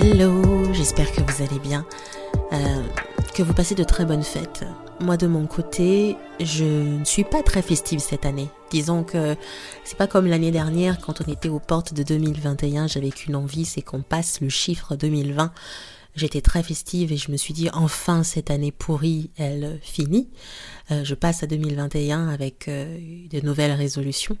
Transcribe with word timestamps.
Hello, 0.00 0.72
j'espère 0.72 1.10
que 1.10 1.20
vous 1.22 1.42
allez 1.42 1.58
bien, 1.58 1.84
euh, 2.52 2.82
que 3.34 3.42
vous 3.42 3.52
passez 3.52 3.74
de 3.74 3.82
très 3.82 4.04
bonnes 4.04 4.22
fêtes. 4.22 4.64
Moi 5.00 5.16
de 5.16 5.26
mon 5.26 5.48
côté, 5.48 6.16
je 6.38 6.98
ne 7.00 7.04
suis 7.04 7.24
pas 7.24 7.42
très 7.42 7.62
festive 7.62 7.98
cette 7.98 8.24
année. 8.24 8.48
Disons 8.70 9.02
que 9.02 9.34
c'est 9.82 9.98
pas 9.98 10.06
comme 10.06 10.28
l'année 10.28 10.52
dernière 10.52 11.00
quand 11.00 11.20
on 11.20 11.32
était 11.32 11.48
aux 11.48 11.58
portes 11.58 11.94
de 11.94 12.04
2021, 12.04 12.86
j'avais 12.86 13.10
qu'une 13.10 13.34
envie, 13.34 13.64
c'est 13.64 13.82
qu'on 13.82 14.02
passe 14.02 14.40
le 14.40 14.48
chiffre 14.48 14.94
2020. 14.94 15.50
J'étais 16.18 16.40
très 16.40 16.64
festive 16.64 17.12
et 17.12 17.16
je 17.16 17.30
me 17.30 17.36
suis 17.36 17.54
dit 17.54 17.68
enfin 17.72 18.24
cette 18.24 18.50
année 18.50 18.72
pourrie, 18.72 19.30
elle 19.36 19.78
finit. 19.82 20.28
Euh, 20.90 21.04
je 21.04 21.14
passe 21.14 21.44
à 21.44 21.46
2021 21.46 22.26
avec 22.26 22.66
euh, 22.66 22.98
de 23.30 23.40
nouvelles 23.46 23.72
résolutions. 23.72 24.36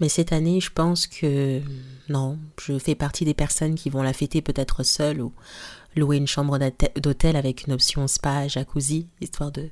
Mais 0.00 0.10
cette 0.10 0.34
année, 0.34 0.60
je 0.60 0.70
pense 0.70 1.06
que 1.06 1.62
non, 2.10 2.38
je 2.60 2.78
fais 2.78 2.94
partie 2.94 3.24
des 3.24 3.32
personnes 3.32 3.74
qui 3.74 3.88
vont 3.88 4.02
la 4.02 4.12
fêter 4.12 4.42
peut-être 4.42 4.82
seule 4.82 5.22
ou 5.22 5.32
louer 5.96 6.18
une 6.18 6.26
chambre 6.26 6.58
d'hôtel 6.96 7.36
avec 7.36 7.66
une 7.66 7.72
option 7.72 8.06
spa, 8.06 8.46
jacuzzi, 8.46 9.06
histoire 9.22 9.50
de, 9.50 9.70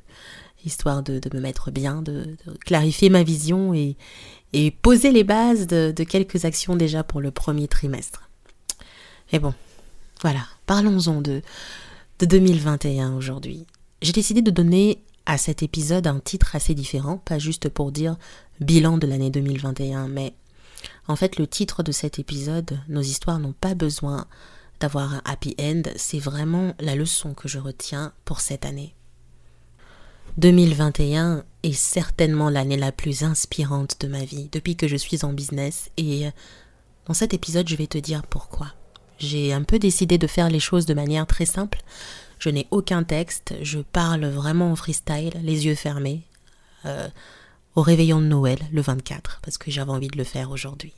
histoire 0.64 1.02
de, 1.02 1.20
me 1.34 1.40
mettre 1.40 1.70
bien, 1.70 2.00
de, 2.00 2.34
clarifier 2.64 3.10
ma 3.10 3.24
vision 3.24 3.74
et, 3.74 3.96
poser 4.80 5.10
les 5.10 5.24
bases 5.24 5.66
de, 5.66 5.92
de 5.94 6.04
quelques 6.04 6.46
actions 6.46 6.76
déjà 6.76 7.04
pour 7.04 7.20
le 7.20 7.30
premier 7.30 7.68
trimestre. 7.68 8.30
Mais 9.32 9.38
bon, 9.38 9.52
voilà, 10.22 10.46
parlons-en 10.66 11.20
de, 11.20 11.42
de 12.20 12.26
2021 12.26 13.16
aujourd'hui. 13.16 13.66
J'ai 14.00 14.12
décidé 14.12 14.40
de 14.40 14.52
donner 14.52 15.02
à 15.26 15.36
cet 15.36 15.64
épisode 15.64 16.06
un 16.06 16.20
titre 16.20 16.54
assez 16.54 16.74
différent, 16.74 17.18
pas 17.18 17.38
juste 17.38 17.68
pour 17.68 17.90
dire 17.90 18.16
bilan 18.60 18.98
de 18.98 19.06
l'année 19.08 19.30
2021, 19.30 20.06
mais 20.06 20.34
en 21.08 21.16
fait 21.16 21.38
le 21.38 21.48
titre 21.48 21.82
de 21.82 21.90
cet 21.90 22.20
épisode, 22.20 22.78
Nos 22.88 23.00
histoires 23.00 23.40
n'ont 23.40 23.52
pas 23.52 23.74
besoin 23.74 24.26
d'avoir 24.78 25.12
un 25.12 25.22
happy 25.24 25.56
end, 25.60 25.82
c'est 25.96 26.20
vraiment 26.20 26.74
la 26.78 26.94
leçon 26.94 27.34
que 27.34 27.48
je 27.48 27.58
retiens 27.58 28.12
pour 28.24 28.40
cette 28.40 28.64
année. 28.64 28.94
2021 30.38 31.44
est 31.64 31.72
certainement 31.72 32.48
l'année 32.48 32.76
la 32.76 32.92
plus 32.92 33.24
inspirante 33.24 34.00
de 34.00 34.06
ma 34.08 34.24
vie 34.24 34.48
depuis 34.52 34.76
que 34.76 34.88
je 34.88 34.96
suis 34.96 35.24
en 35.24 35.32
business 35.32 35.90
et 35.96 36.28
dans 37.06 37.14
cet 37.14 37.34
épisode 37.34 37.68
je 37.68 37.76
vais 37.76 37.88
te 37.88 37.98
dire 37.98 38.22
pourquoi. 38.22 38.72
J'ai 39.22 39.52
un 39.52 39.62
peu 39.62 39.78
décidé 39.78 40.18
de 40.18 40.26
faire 40.26 40.50
les 40.50 40.58
choses 40.58 40.84
de 40.84 40.94
manière 40.94 41.26
très 41.26 41.46
simple. 41.46 41.80
Je 42.40 42.50
n'ai 42.50 42.66
aucun 42.72 43.04
texte, 43.04 43.54
je 43.62 43.78
parle 43.78 44.26
vraiment 44.26 44.72
en 44.72 44.76
freestyle, 44.76 45.34
les 45.42 45.66
yeux 45.66 45.76
fermés, 45.76 46.22
euh, 46.86 47.08
au 47.76 47.82
réveillon 47.82 48.20
de 48.20 48.26
Noël, 48.26 48.58
le 48.72 48.82
24, 48.82 49.40
parce 49.44 49.58
que 49.58 49.70
j'avais 49.70 49.92
envie 49.92 50.08
de 50.08 50.18
le 50.18 50.24
faire 50.24 50.50
aujourd'hui. 50.50 50.92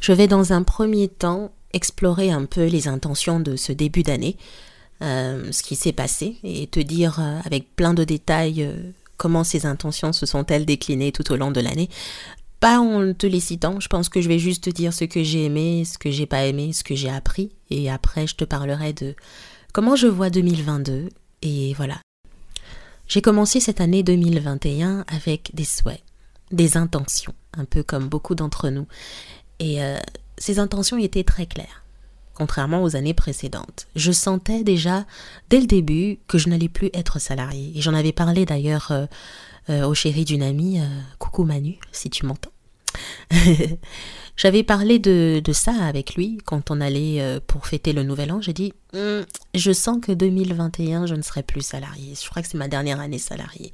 Je 0.00 0.12
vais 0.12 0.26
dans 0.26 0.52
un 0.52 0.64
premier 0.64 1.06
temps 1.06 1.52
explorer 1.72 2.32
un 2.32 2.46
peu 2.46 2.66
les 2.66 2.88
intentions 2.88 3.38
de 3.38 3.54
ce 3.54 3.70
début 3.70 4.02
d'année, 4.02 4.36
euh, 5.02 5.52
ce 5.52 5.62
qui 5.62 5.76
s'est 5.76 5.92
passé, 5.92 6.36
et 6.42 6.66
te 6.66 6.80
dire 6.80 7.20
euh, 7.20 7.38
avec 7.44 7.76
plein 7.76 7.94
de 7.94 8.02
détails 8.02 8.68
comment 9.16 9.44
ces 9.44 9.66
intentions 9.66 10.12
se 10.12 10.26
sont-elles 10.26 10.66
déclinées 10.66 11.12
tout 11.12 11.30
au 11.30 11.36
long 11.36 11.52
de 11.52 11.60
l'année, 11.60 11.88
pas 12.64 12.80
en 12.80 13.12
te 13.12 13.26
les 13.26 13.40
citant, 13.40 13.78
je 13.78 13.88
pense 13.88 14.08
que 14.08 14.22
je 14.22 14.28
vais 14.28 14.38
juste 14.38 14.64
te 14.64 14.70
dire 14.70 14.94
ce 14.94 15.04
que 15.04 15.22
j'ai 15.22 15.44
aimé, 15.44 15.84
ce 15.84 15.98
que 15.98 16.10
j'ai 16.10 16.24
pas 16.24 16.46
aimé, 16.46 16.72
ce 16.72 16.82
que 16.82 16.94
j'ai 16.94 17.10
appris, 17.10 17.50
et 17.68 17.90
après 17.90 18.26
je 18.26 18.36
te 18.36 18.44
parlerai 18.44 18.94
de 18.94 19.14
comment 19.74 19.96
je 19.96 20.06
vois 20.06 20.30
2022, 20.30 21.10
et 21.42 21.74
voilà. 21.74 22.00
J'ai 23.06 23.20
commencé 23.20 23.60
cette 23.60 23.82
année 23.82 24.02
2021 24.02 25.04
avec 25.08 25.50
des 25.52 25.66
souhaits, 25.66 26.02
des 26.52 26.78
intentions, 26.78 27.34
un 27.52 27.66
peu 27.66 27.82
comme 27.82 28.08
beaucoup 28.08 28.34
d'entre 28.34 28.70
nous, 28.70 28.86
et 29.58 29.84
euh, 29.84 29.98
ces 30.38 30.58
intentions 30.58 30.96
étaient 30.96 31.22
très 31.22 31.44
claires, 31.44 31.84
contrairement 32.32 32.82
aux 32.82 32.96
années 32.96 33.12
précédentes. 33.12 33.88
Je 33.94 34.10
sentais 34.10 34.64
déjà, 34.64 35.04
dès 35.50 35.60
le 35.60 35.66
début, 35.66 36.18
que 36.28 36.38
je 36.38 36.48
n'allais 36.48 36.70
plus 36.70 36.88
être 36.94 37.18
salarié, 37.18 37.74
et 37.76 37.82
j'en 37.82 37.92
avais 37.92 38.12
parlé 38.12 38.46
d'ailleurs 38.46 38.90
euh, 38.90 39.04
euh, 39.68 39.86
au 39.86 39.92
chéri 39.92 40.24
d'une 40.24 40.42
amie, 40.42 40.80
coucou 41.18 41.44
Manu, 41.44 41.76
si 41.92 42.08
tu 42.08 42.24
m'entends. 42.24 42.53
J'avais 44.36 44.64
parlé 44.64 44.98
de, 44.98 45.40
ça 45.52 45.72
avec 45.84 46.16
lui 46.16 46.38
quand 46.44 46.72
on 46.72 46.80
allait 46.80 47.20
euh, 47.20 47.38
pour 47.46 47.68
fêter 47.68 47.92
le 47.92 48.02
nouvel 48.02 48.32
an. 48.32 48.40
J'ai 48.40 48.52
dit, 48.52 48.72
hum, 48.92 49.24
je 49.54 49.72
sens 49.72 49.98
que 50.02 50.10
2021, 50.10 51.06
je 51.06 51.14
ne 51.14 51.22
serai 51.22 51.44
plus 51.44 51.62
salarié. 51.62 52.14
Je 52.20 52.28
crois 52.28 52.42
que 52.42 52.48
c'est 52.48 52.58
ma 52.58 52.66
dernière 52.66 52.98
année 52.98 53.18
salariée. 53.18 53.70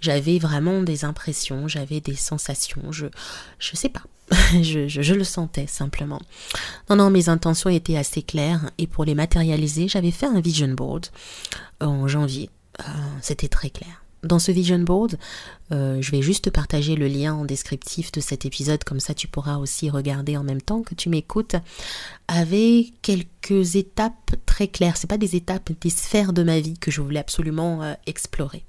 J'avais 0.00 0.38
vraiment 0.38 0.82
des 0.82 1.04
impressions, 1.04 1.68
j'avais 1.68 2.00
des 2.00 2.16
sensations. 2.16 2.90
Je, 2.90 3.06
je 3.58 3.76
sais 3.76 3.90
pas. 3.90 4.02
je, 4.62 4.88
je, 4.88 5.14
le 5.14 5.24
sentais 5.24 5.66
simplement. 5.66 6.20
Non, 6.88 6.96
non, 6.96 7.10
mes 7.10 7.28
intentions 7.28 7.70
étaient 7.70 7.96
assez 7.96 8.22
claires 8.22 8.70
et 8.78 8.86
pour 8.86 9.04
les 9.04 9.14
matérialiser, 9.14 9.88
j'avais 9.88 10.10
fait 10.10 10.26
un 10.26 10.40
vision 10.40 10.68
board 10.68 11.06
en 11.80 12.08
janvier. 12.08 12.50
Euh, 12.80 12.82
c'était 13.22 13.48
très 13.48 13.70
clair. 13.70 14.02
Dans 14.24 14.40
ce 14.40 14.50
vision 14.50 14.80
board, 14.80 15.16
euh, 15.70 16.02
je 16.02 16.10
vais 16.10 16.22
juste 16.22 16.50
partager 16.50 16.96
le 16.96 17.06
lien 17.06 17.34
en 17.34 17.44
descriptif 17.44 18.10
de 18.10 18.20
cet 18.20 18.44
épisode, 18.46 18.82
comme 18.82 18.98
ça 18.98 19.14
tu 19.14 19.28
pourras 19.28 19.58
aussi 19.58 19.90
regarder 19.90 20.36
en 20.36 20.42
même 20.42 20.60
temps 20.60 20.82
que 20.82 20.96
tu 20.96 21.08
m'écoutes, 21.08 21.54
avec 22.26 23.00
quelques 23.00 23.76
étapes 23.76 24.34
très 24.44 24.66
claires. 24.66 24.96
C'est 24.96 25.06
pas 25.06 25.18
des 25.18 25.36
étapes, 25.36 25.70
des 25.80 25.90
sphères 25.90 26.32
de 26.32 26.42
ma 26.42 26.58
vie 26.58 26.78
que 26.78 26.90
je 26.90 27.00
voulais 27.00 27.20
absolument 27.20 27.82
euh, 27.82 27.94
explorer. 28.06 28.64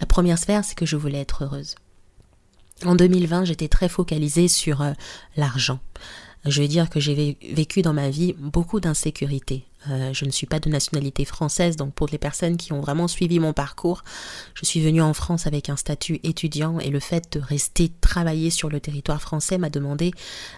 La 0.00 0.06
première 0.06 0.38
sphère, 0.38 0.64
c'est 0.64 0.74
que 0.74 0.86
je 0.86 0.96
voulais 0.96 1.20
être 1.20 1.44
heureuse. 1.44 1.74
En 2.86 2.94
2020, 2.94 3.44
j'étais 3.44 3.68
très 3.68 3.90
focalisée 3.90 4.48
sur 4.48 4.80
euh, 4.80 4.92
l'argent. 5.36 5.80
Je 6.46 6.62
veux 6.62 6.68
dire 6.68 6.88
que 6.88 7.00
j'ai 7.00 7.36
vécu 7.52 7.82
dans 7.82 7.92
ma 7.92 8.08
vie 8.08 8.34
beaucoup 8.38 8.80
d'insécurité. 8.80 9.64
Euh, 9.90 10.12
je 10.12 10.24
ne 10.24 10.30
suis 10.30 10.46
pas 10.46 10.60
de 10.60 10.68
nationalité 10.68 11.24
française, 11.24 11.76
donc 11.76 11.94
pour 11.94 12.08
les 12.10 12.18
personnes 12.18 12.56
qui 12.56 12.72
ont 12.72 12.80
vraiment 12.80 13.08
suivi 13.08 13.38
mon 13.38 13.52
parcours, 13.52 14.02
je 14.54 14.64
suis 14.64 14.80
venue 14.80 15.02
en 15.02 15.14
France 15.14 15.46
avec 15.46 15.68
un 15.68 15.76
statut 15.76 16.20
étudiant 16.22 16.78
et 16.78 16.90
le 16.90 17.00
fait 17.00 17.32
de 17.32 17.40
rester 17.40 17.90
travailler 18.00 18.50
sur 18.50 18.68
le 18.68 18.80
territoire 18.80 19.20
français 19.20 19.58
m'a 19.58 19.70
demandé 19.70 20.12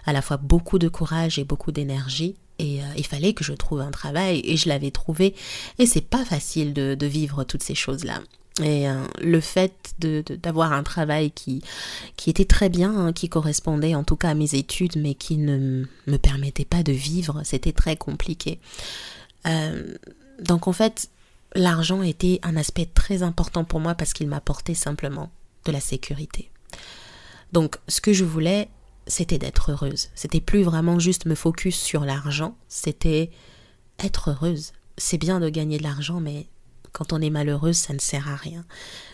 à 0.05 0.13
la 0.13 0.21
fois 0.21 0.37
beaucoup 0.37 0.79
de 0.79 0.89
courage 0.89 1.39
et 1.39 1.43
beaucoup 1.43 1.71
d'énergie. 1.71 2.35
Et 2.59 2.81
euh, 2.81 2.85
il 2.97 3.05
fallait 3.05 3.33
que 3.33 3.43
je 3.43 3.53
trouve 3.53 3.81
un 3.81 3.91
travail 3.91 4.41
et 4.45 4.57
je 4.57 4.69
l'avais 4.69 4.91
trouvé. 4.91 5.35
Et 5.79 5.85
c'est 5.85 6.01
pas 6.01 6.23
facile 6.23 6.73
de 6.73 7.05
vivre 7.05 7.43
toutes 7.43 7.63
ces 7.63 7.75
choses-là. 7.75 8.21
Et 8.61 8.87
euh, 8.87 9.03
le 9.19 9.39
fait 9.39 9.95
d'avoir 9.99 10.73
un 10.73 10.83
travail 10.83 11.31
qui, 11.31 11.63
qui 12.17 12.29
était 12.29 12.45
très 12.45 12.69
bien, 12.69 12.95
hein, 12.95 13.13
qui 13.13 13.27
correspondait 13.27 13.95
en 13.95 14.03
tout 14.03 14.15
cas 14.15 14.29
à 14.29 14.33
mes 14.35 14.53
études, 14.53 14.95
mais 14.95 15.15
qui 15.15 15.37
ne 15.37 15.85
me 16.05 16.17
permettait 16.17 16.65
pas 16.65 16.83
de 16.83 16.91
vivre, 16.91 17.41
c'était 17.43 17.71
très 17.71 17.95
compliqué. 17.95 18.59
Euh, 19.47 19.95
donc 20.39 20.67
en 20.67 20.73
fait, 20.73 21.09
l'argent 21.55 22.03
était 22.03 22.39
un 22.43 22.55
aspect 22.55 22.85
très 22.85 23.23
important 23.23 23.63
pour 23.63 23.79
moi 23.79 23.95
parce 23.95 24.13
qu'il 24.13 24.27
m'apportait 24.27 24.75
simplement 24.75 25.31
de 25.65 25.71
la 25.71 25.79
sécurité. 25.79 26.51
Donc 27.53 27.77
ce 27.87 28.01
que 28.01 28.13
je 28.13 28.23
voulais, 28.23 28.69
c'était 29.07 29.39
d'être 29.39 29.71
heureuse. 29.71 30.09
C'était 30.13 30.41
plus 30.41 30.61
vraiment 30.61 30.99
juste 30.99 31.25
me 31.25 31.35
focus 31.35 31.75
sur 31.75 32.05
l'argent, 32.05 32.55
c'était 32.67 33.31
être 33.97 34.29
heureuse. 34.29 34.73
C'est 34.97 35.17
bien 35.17 35.39
de 35.39 35.49
gagner 35.49 35.79
de 35.79 35.83
l'argent, 35.83 36.19
mais 36.19 36.45
quand 36.93 37.11
on 37.11 37.19
est 37.21 37.31
malheureuse, 37.31 37.75
ça 37.75 37.93
ne 37.93 37.99
sert 37.99 38.29
à 38.29 38.35
rien. 38.35 38.63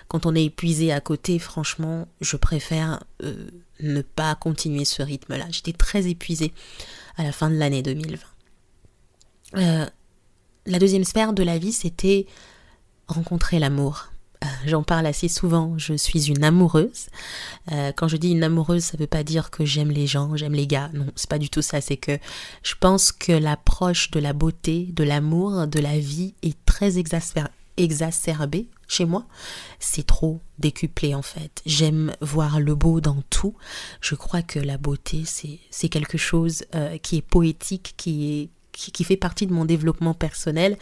Quand 0.10 0.26
on 0.26 0.36
est 0.36 0.44
épuisé 0.44 0.92
à 0.92 1.00
côté, 1.00 1.40
franchement, 1.40 2.08
je 2.20 2.36
préfère 2.36 3.04
euh, 3.24 3.50
ne 3.80 4.02
pas 4.02 4.36
continuer 4.36 4.86
ce 4.86 5.02
rythme-là. 5.02 5.46
J'étais 5.50 5.74
très 5.74 6.08
épuisée 6.08 6.54
à 7.16 7.24
la 7.24 7.32
fin 7.32 7.50
de 7.50 7.56
l'année 7.56 7.82
2020. 7.82 8.20
Euh, 9.56 9.86
la 10.66 10.80
deuxième 10.80 11.06
sphère 11.06 11.34
de 11.34 11.42
la 11.42 11.58
vie, 11.58 11.72
c'était 11.72 12.28
rencontrer 13.08 13.60
l'amour. 13.60 14.10
Euh, 14.44 14.48
j'en 14.66 14.84
parle 14.84 15.06
assez 15.06 15.28
souvent, 15.28 15.78
je 15.78 15.94
suis 15.94 16.30
une 16.30 16.44
amoureuse. 16.44 17.08
quand 17.96 18.08
je 18.08 18.18
dis 18.18 18.32
une 18.32 18.44
amoureuse, 18.44 18.84
ça 18.84 18.98
ne 18.98 19.04
veut 19.04 19.08
pas 19.08 19.24
dire 19.24 19.52
que 19.52 19.64
j'aime 19.64 19.92
les 19.92 20.08
gens, 20.08 20.36
j'aime 20.36 20.54
les 20.54 20.68
gars. 20.68 20.90
Non, 20.94 21.08
c'est 21.16 21.30
pas 21.30 21.40
du 21.40 21.50
tout 21.50 21.62
ça. 21.62 21.80
C'est 21.82 21.98
que 21.98 22.18
je 22.64 22.76
pense 22.78 23.14
que 23.14 23.32
l'approche 23.32 24.12
de 24.12 24.20
la 24.20 24.34
beauté, 24.34 24.90
de 24.92 25.04
l'amour, 25.04 25.68
de 25.68 25.80
la 25.80 25.98
vie 25.98 26.34
est 26.42 26.58
très 26.66 26.98
exacerbé 27.80 28.70
chez 28.88 29.06
moi. 29.06 29.26
C'est 29.80 30.06
trop 30.06 30.42
décuplé 30.58 31.16
en 31.16 31.22
fait. 31.22 31.62
J'aime 31.66 32.14
voir 32.22 32.60
le 32.60 32.76
beau 32.76 33.02
dans 33.02 33.22
tout. 33.30 33.56
Je 34.02 34.16
crois 34.16 34.42
que 34.42 34.60
la 34.60 34.78
beauté, 34.78 35.24
c'est 35.26 35.90
quelque 35.90 36.18
chose 36.18 36.64
euh, 36.76 36.98
qui 36.98 37.18
est 37.18 37.22
poétique, 37.22 37.94
qui 37.98 38.42
est 38.42 38.50
qui, 38.72 39.04
fait 39.04 39.18
partie 39.18 39.46
de 39.46 39.54
mon 39.54 39.66
développement 39.66 40.14
personnel 40.14 40.78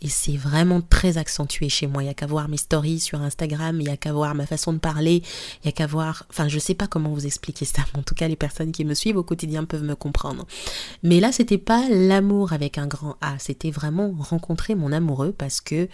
et 0.00 0.08
c'est 0.08 0.36
vraiment 0.36 0.80
très 0.80 1.18
accentué 1.18 1.68
chez 1.68 1.86
moi. 1.86 2.02
Il 2.02 2.06
n'y 2.06 2.10
a 2.10 2.14
qu'à 2.14 2.26
voir 2.26 2.48
mes 2.48 2.56
stories 2.56 3.00
sur 3.00 3.20
Instagram, 3.20 3.80
il 3.80 3.86
n'y 3.86 3.92
a 3.92 3.96
qu'à 3.96 4.12
voir 4.12 4.34
ma 4.34 4.46
façon 4.46 4.72
de 4.72 4.78
parler, 4.78 5.22
il 5.62 5.66
n'y 5.66 5.68
a 5.68 5.72
qu'à 5.72 5.86
voir, 5.86 6.24
enfin 6.30 6.48
je 6.48 6.58
sais 6.58 6.74
pas 6.74 6.86
comment 6.86 7.10
vous 7.10 7.26
expliquer 7.26 7.64
ça, 7.64 7.82
mais 7.92 8.00
en 8.00 8.02
tout 8.02 8.14
cas 8.14 8.28
les 8.28 8.36
personnes 8.36 8.72
qui 8.72 8.84
me 8.84 8.94
suivent 8.94 9.16
au 9.16 9.24
quotidien 9.24 9.64
peuvent 9.64 9.82
me 9.82 9.96
comprendre. 9.96 10.46
Mais 11.02 11.20
là 11.20 11.32
c'était 11.32 11.58
pas 11.58 11.88
l'amour 11.88 12.52
avec 12.52 12.78
un 12.78 12.86
grand 12.86 13.16
A, 13.20 13.38
c'était 13.38 13.70
vraiment 13.70 14.14
rencontrer 14.18 14.74
mon 14.74 14.92
amoureux 14.92 15.34
parce 15.36 15.60
que 15.60 15.88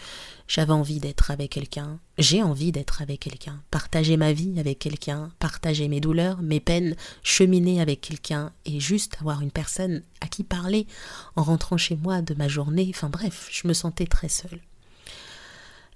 J'avais 0.49 0.73
envie 0.73 1.01
d'être 1.01 1.31
avec 1.33 1.51
quelqu'un, 1.51 1.99
j'ai 2.19 2.43
envie 2.43 2.71
d'être 2.71 3.03
avec 3.03 3.21
quelqu'un, 3.21 3.61
partager 3.71 4.17
ma 4.17 4.33
vie 4.33 4.61
avec 4.61 4.79
quelqu'un, 4.79 5.33
partager 5.41 5.89
mes 5.89 6.01
douleurs, 6.01 6.41
mes 6.41 6.61
peines, 6.61 6.95
cheminer 7.25 7.81
avec 7.81 8.01
quelqu'un. 8.01 8.53
Et 8.65 8.79
juste 8.79 9.17
avoir 9.21 9.43
une 9.43 9.51
personne 9.51 10.03
à 10.21 10.29
qui 10.29 10.45
parler 10.45 10.87
en 11.35 11.43
rentrant 11.43 11.77
chez 11.77 11.97
moi 11.97 12.23
de 12.23 12.35
ma 12.35 12.47
journée. 12.47 12.87
Enfin 12.95 13.09
bref, 13.09 13.49
je 13.51 13.67
me 13.67 13.73
sentais 13.73 14.07
très 14.07 14.29
seule. 14.29 14.61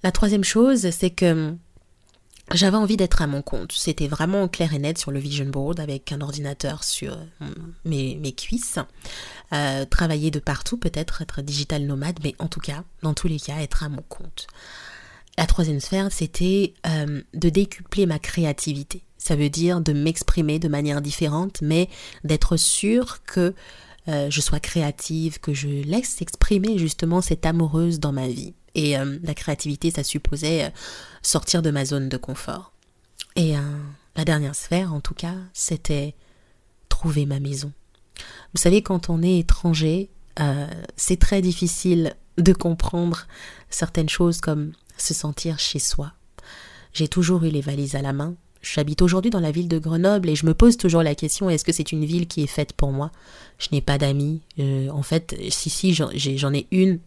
La 0.02 0.12
troisième 0.12 0.44
chose, 0.44 0.90
c'est 0.90 1.10
que 1.10 1.54
j'avais 2.52 2.76
envie 2.76 2.96
d'être 2.96 3.22
à 3.22 3.26
mon 3.26 3.42
compte. 3.42 3.72
C'était 3.72 4.08
vraiment 4.08 4.48
clair 4.48 4.74
et 4.74 4.78
net 4.78 4.98
sur 4.98 5.10
le 5.10 5.20
vision 5.20 5.46
board 5.46 5.78
avec 5.78 6.10
un 6.12 6.20
ordinateur 6.20 6.82
sur 6.84 7.16
euh, 7.42 7.46
mes, 7.84 8.32
cuisses. 8.32 8.78
Euh, 9.52 9.84
travailler 9.84 10.30
de 10.30 10.40
partout, 10.40 10.76
peut-être 10.76 11.22
être 11.22 11.42
digital 11.42 11.84
nomade, 11.84 12.18
mais 12.24 12.34
en 12.38 12.48
tout 12.48 12.60
cas, 12.60 12.84
dans 13.02 13.14
tous 13.14 13.28
les 13.28 13.38
cas, 13.38 13.58
être 13.58 13.84
à 13.84 13.88
mon 13.88 14.02
compte. 14.02 14.46
La 15.38 15.46
troisième 15.46 15.80
sphère, 15.80 16.10
c'était 16.10 16.74
euh, 16.86 17.22
de 17.34 17.48
décupler 17.48 18.06
ma 18.06 18.18
créativité. 18.18 19.02
Ça 19.16 19.36
veut 19.36 19.50
dire 19.50 19.80
de 19.80 19.92
m'exprimer 19.92 20.58
de 20.58 20.68
manière 20.68 21.02
différente, 21.02 21.60
mais 21.62 21.88
d'être 22.24 22.56
sûr 22.56 23.22
que 23.24 23.54
je 24.06 24.40
sois 24.40 24.58
créative, 24.58 25.38
que 25.38 25.54
je 25.54 25.68
laisse 25.68 26.20
exprimer 26.20 26.78
justement 26.78 27.20
cette 27.20 27.46
amoureuse 27.46 28.00
dans 28.00 28.10
ma 28.10 28.26
vie. 28.26 28.54
Et 28.74 28.96
euh, 28.98 29.18
la 29.22 29.34
créativité, 29.34 29.90
ça 29.90 30.04
supposait 30.04 30.64
euh, 30.64 30.70
sortir 31.22 31.62
de 31.62 31.70
ma 31.70 31.84
zone 31.84 32.08
de 32.08 32.16
confort. 32.16 32.72
Et 33.36 33.56
euh, 33.56 33.60
la 34.16 34.24
dernière 34.24 34.54
sphère, 34.54 34.92
en 34.94 35.00
tout 35.00 35.14
cas, 35.14 35.34
c'était 35.52 36.14
trouver 36.88 37.26
ma 37.26 37.40
maison. 37.40 37.72
Vous 38.54 38.60
savez, 38.60 38.82
quand 38.82 39.08
on 39.08 39.22
est 39.22 39.38
étranger, 39.38 40.10
c'est 40.96 41.18
très 41.18 41.42
difficile 41.42 42.14
de 42.38 42.52
comprendre 42.54 43.26
certaines 43.68 44.08
choses 44.08 44.40
comme 44.40 44.72
se 44.96 45.12
sentir 45.12 45.58
chez 45.58 45.78
soi. 45.78 46.12
J'ai 46.94 47.08
toujours 47.08 47.44
eu 47.44 47.50
les 47.50 47.60
valises 47.60 47.94
à 47.94 48.02
la 48.02 48.14
main. 48.14 48.34
J'habite 48.62 49.02
aujourd'hui 49.02 49.30
dans 49.30 49.40
la 49.40 49.50
ville 49.50 49.68
de 49.68 49.78
Grenoble 49.78 50.30
et 50.30 50.36
je 50.36 50.46
me 50.46 50.54
pose 50.54 50.78
toujours 50.78 51.02
la 51.02 51.14
question 51.14 51.50
est-ce 51.50 51.64
que 51.64 51.72
c'est 51.72 51.92
une 51.92 52.04
ville 52.04 52.26
qui 52.26 52.42
est 52.42 52.46
faite 52.46 52.72
pour 52.72 52.90
moi? 52.90 53.10
Je 53.58 53.68
n'ai 53.72 53.80
pas 53.82 53.98
d'amis. 53.98 54.40
en 54.58 55.02
fait, 55.02 55.36
si, 55.50 55.70
si, 55.70 55.94
j'en 55.94 56.54
ai 56.54 56.66
une 56.70 57.00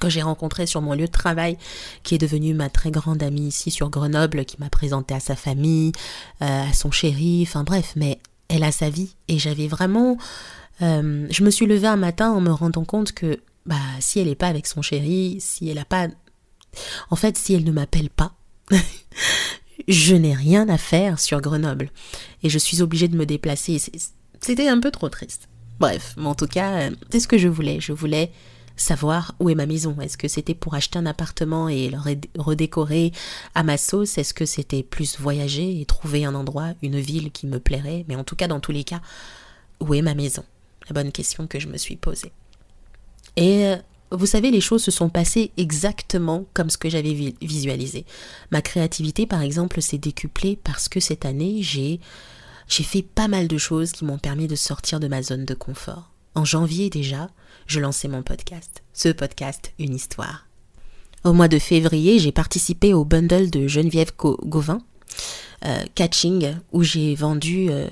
que 0.00 0.08
j'ai 0.08 0.22
rencontré 0.22 0.66
sur 0.66 0.80
mon 0.80 0.94
lieu 0.94 1.06
de 1.06 1.12
travail, 1.12 1.56
qui 2.02 2.14
est 2.14 2.18
devenue 2.18 2.54
ma 2.54 2.70
très 2.70 2.90
grande 2.90 3.22
amie 3.22 3.48
ici 3.48 3.70
sur 3.70 3.90
Grenoble, 3.90 4.44
qui 4.44 4.56
m'a 4.58 4.70
présenté 4.70 5.14
à 5.14 5.20
sa 5.20 5.36
famille, 5.36 5.92
euh, 6.42 6.68
à 6.68 6.72
son 6.72 6.90
chéri, 6.90 7.44
enfin 7.46 7.64
bref, 7.64 7.92
mais 7.96 8.18
elle 8.48 8.64
a 8.64 8.72
sa 8.72 8.90
vie. 8.90 9.14
Et 9.28 9.38
j'avais 9.38 9.68
vraiment... 9.68 10.16
Euh, 10.80 11.26
je 11.30 11.44
me 11.44 11.50
suis 11.50 11.66
levée 11.66 11.86
un 11.86 11.96
matin 11.96 12.30
en 12.30 12.40
me 12.40 12.50
rendant 12.50 12.84
compte 12.84 13.12
que 13.12 13.40
bah, 13.66 13.76
si 14.00 14.18
elle 14.18 14.28
n'est 14.28 14.34
pas 14.34 14.48
avec 14.48 14.66
son 14.66 14.82
chéri, 14.82 15.38
si 15.40 15.68
elle 15.68 15.76
n'a 15.76 15.84
pas... 15.84 16.08
En 17.10 17.16
fait, 17.16 17.36
si 17.36 17.54
elle 17.54 17.64
ne 17.64 17.72
m'appelle 17.72 18.10
pas, 18.10 18.32
je 19.88 20.14
n'ai 20.14 20.34
rien 20.34 20.68
à 20.68 20.78
faire 20.78 21.18
sur 21.20 21.40
Grenoble. 21.40 21.90
Et 22.42 22.48
je 22.48 22.58
suis 22.58 22.82
obligée 22.82 23.08
de 23.08 23.16
me 23.16 23.26
déplacer. 23.26 23.80
C'était 24.40 24.68
un 24.68 24.80
peu 24.80 24.90
trop 24.90 25.08
triste. 25.08 25.48
Bref, 25.78 26.14
mais 26.16 26.26
en 26.26 26.34
tout 26.34 26.46
cas, 26.46 26.72
euh, 26.80 26.90
c'est 27.10 27.20
ce 27.20 27.28
que 27.28 27.38
je 27.38 27.48
voulais. 27.48 27.80
Je 27.80 27.92
voulais 27.92 28.32
savoir 28.82 29.34
où 29.40 29.48
est 29.48 29.54
ma 29.54 29.66
maison. 29.66 29.96
Est-ce 30.00 30.18
que 30.18 30.28
c'était 30.28 30.54
pour 30.54 30.74
acheter 30.74 30.98
un 30.98 31.06
appartement 31.06 31.68
et 31.68 31.88
le 31.90 31.98
redécorer 32.38 33.12
à 33.54 33.62
ma 33.62 33.78
sauce? 33.78 34.18
Est-ce 34.18 34.34
que 34.34 34.44
c'était 34.44 34.82
plus 34.82 35.18
voyager 35.18 35.80
et 35.80 35.84
trouver 35.86 36.24
un 36.24 36.34
endroit, 36.34 36.74
une 36.82 37.00
ville 37.00 37.30
qui 37.30 37.46
me 37.46 37.60
plairait? 37.60 38.04
Mais 38.08 38.16
en 38.16 38.24
tout 38.24 38.36
cas, 38.36 38.48
dans 38.48 38.60
tous 38.60 38.72
les 38.72 38.84
cas, 38.84 39.00
où 39.80 39.94
est 39.94 40.02
ma 40.02 40.14
maison? 40.14 40.44
La 40.88 40.94
bonne 40.94 41.12
question 41.12 41.46
que 41.46 41.60
je 41.60 41.68
me 41.68 41.78
suis 41.78 41.96
posée. 41.96 42.32
Et 43.36 43.66
euh, 43.66 43.76
vous 44.10 44.26
savez, 44.26 44.50
les 44.50 44.60
choses 44.60 44.82
se 44.82 44.90
sont 44.90 45.08
passées 45.08 45.52
exactement 45.56 46.44
comme 46.52 46.70
ce 46.70 46.76
que 46.76 46.90
j'avais 46.90 47.34
visualisé. 47.40 48.04
Ma 48.50 48.60
créativité, 48.60 49.26
par 49.26 49.42
exemple, 49.42 49.80
s'est 49.80 49.98
décuplée 49.98 50.58
parce 50.62 50.88
que 50.88 51.00
cette 51.00 51.24
année, 51.24 51.62
j'ai 51.62 52.00
j'ai 52.68 52.84
fait 52.84 53.02
pas 53.02 53.28
mal 53.28 53.48
de 53.48 53.58
choses 53.58 53.92
qui 53.92 54.04
m'ont 54.04 54.18
permis 54.18 54.46
de 54.46 54.56
sortir 54.56 55.00
de 55.00 55.08
ma 55.08 55.22
zone 55.22 55.44
de 55.44 55.54
confort. 55.54 56.11
En 56.34 56.44
janvier 56.44 56.88
déjà, 56.88 57.28
je 57.66 57.78
lançais 57.78 58.08
mon 58.08 58.22
podcast. 58.22 58.82
Ce 58.94 59.10
podcast, 59.10 59.72
une 59.78 59.94
histoire. 59.94 60.46
Au 61.24 61.32
mois 61.32 61.48
de 61.48 61.58
février, 61.58 62.18
j'ai 62.18 62.32
participé 62.32 62.94
au 62.94 63.04
bundle 63.04 63.50
de 63.50 63.68
Geneviève 63.68 64.12
Gauvin, 64.16 64.80
euh, 65.64 65.84
Catching, 65.94 66.56
où 66.72 66.82
j'ai 66.82 67.14
vendu 67.14 67.68
euh, 67.70 67.86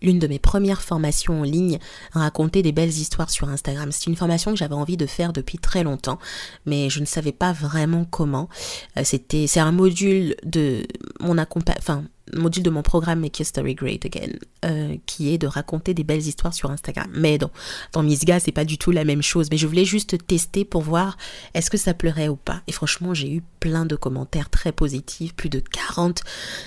l'une 0.00 0.18
de 0.18 0.26
mes 0.26 0.38
premières 0.38 0.82
formations 0.82 1.40
en 1.40 1.44
ligne, 1.44 1.78
raconter 2.12 2.62
des 2.62 2.72
belles 2.72 2.88
histoires 2.88 3.30
sur 3.30 3.48
Instagram. 3.48 3.92
C'est 3.92 4.06
une 4.06 4.16
formation 4.16 4.50
que 4.52 4.58
j'avais 4.58 4.74
envie 4.74 4.96
de 4.96 5.06
faire 5.06 5.32
depuis 5.32 5.58
très 5.58 5.84
longtemps, 5.84 6.18
mais 6.66 6.90
je 6.90 7.00
ne 7.00 7.04
savais 7.04 7.32
pas 7.32 7.52
vraiment 7.52 8.04
comment. 8.04 8.48
Euh, 8.96 9.02
c'était, 9.04 9.46
c'est 9.46 9.60
un 9.60 9.72
module 9.72 10.34
de 10.44 10.86
mon 11.20 11.38
accompagnement, 11.38 12.04
module 12.34 12.62
de 12.62 12.70
mon 12.70 12.82
programme 12.82 13.20
Make 13.20 13.38
Your 13.38 13.46
Story 13.46 13.74
Great 13.74 14.04
Again, 14.04 14.32
euh, 14.64 14.96
qui 15.06 15.32
est 15.32 15.38
de 15.38 15.46
raconter 15.46 15.94
des 15.94 16.04
belles 16.04 16.26
histoires 16.26 16.54
sur 16.54 16.70
Instagram. 16.70 17.10
Mais 17.12 17.38
dans, 17.38 17.50
dans 17.92 18.02
Misga, 18.02 18.40
c'est 18.40 18.52
pas 18.52 18.64
du 18.64 18.78
tout 18.78 18.90
la 18.90 19.04
même 19.04 19.22
chose. 19.22 19.48
Mais 19.50 19.56
je 19.56 19.66
voulais 19.66 19.84
juste 19.84 20.26
tester 20.26 20.64
pour 20.64 20.82
voir 20.82 21.16
est-ce 21.54 21.70
que 21.70 21.76
ça 21.76 21.94
pleurait 21.94 22.28
ou 22.28 22.36
pas. 22.36 22.62
Et 22.66 22.72
franchement, 22.72 23.14
j'ai 23.14 23.30
eu 23.32 23.42
plein 23.60 23.86
de 23.86 23.96
commentaires 23.96 24.50
très 24.50 24.72
positifs, 24.72 25.34
plus 25.34 25.48
de 25.48 25.60
40, 25.60 26.22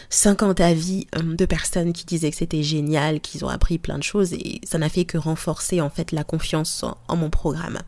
50 0.09 0.59
avis 0.61 1.07
euh, 1.15 1.35
de 1.35 1.45
personnes 1.45 1.93
qui 1.93 2.05
disaient 2.05 2.31
que 2.31 2.37
c'était 2.37 2.63
génial, 2.63 3.19
qu'ils 3.19 3.45
ont 3.45 3.49
appris 3.49 3.77
plein 3.77 3.97
de 3.97 4.03
choses. 4.03 4.33
Et 4.33 4.61
ça 4.63 4.77
n'a 4.77 4.89
fait 4.89 5.05
que 5.05 5.17
renforcer 5.17 5.81
en 5.81 5.89
fait 5.89 6.11
la 6.11 6.23
confiance 6.23 6.83
en 7.07 7.15
mon 7.15 7.29
programme. 7.29 7.79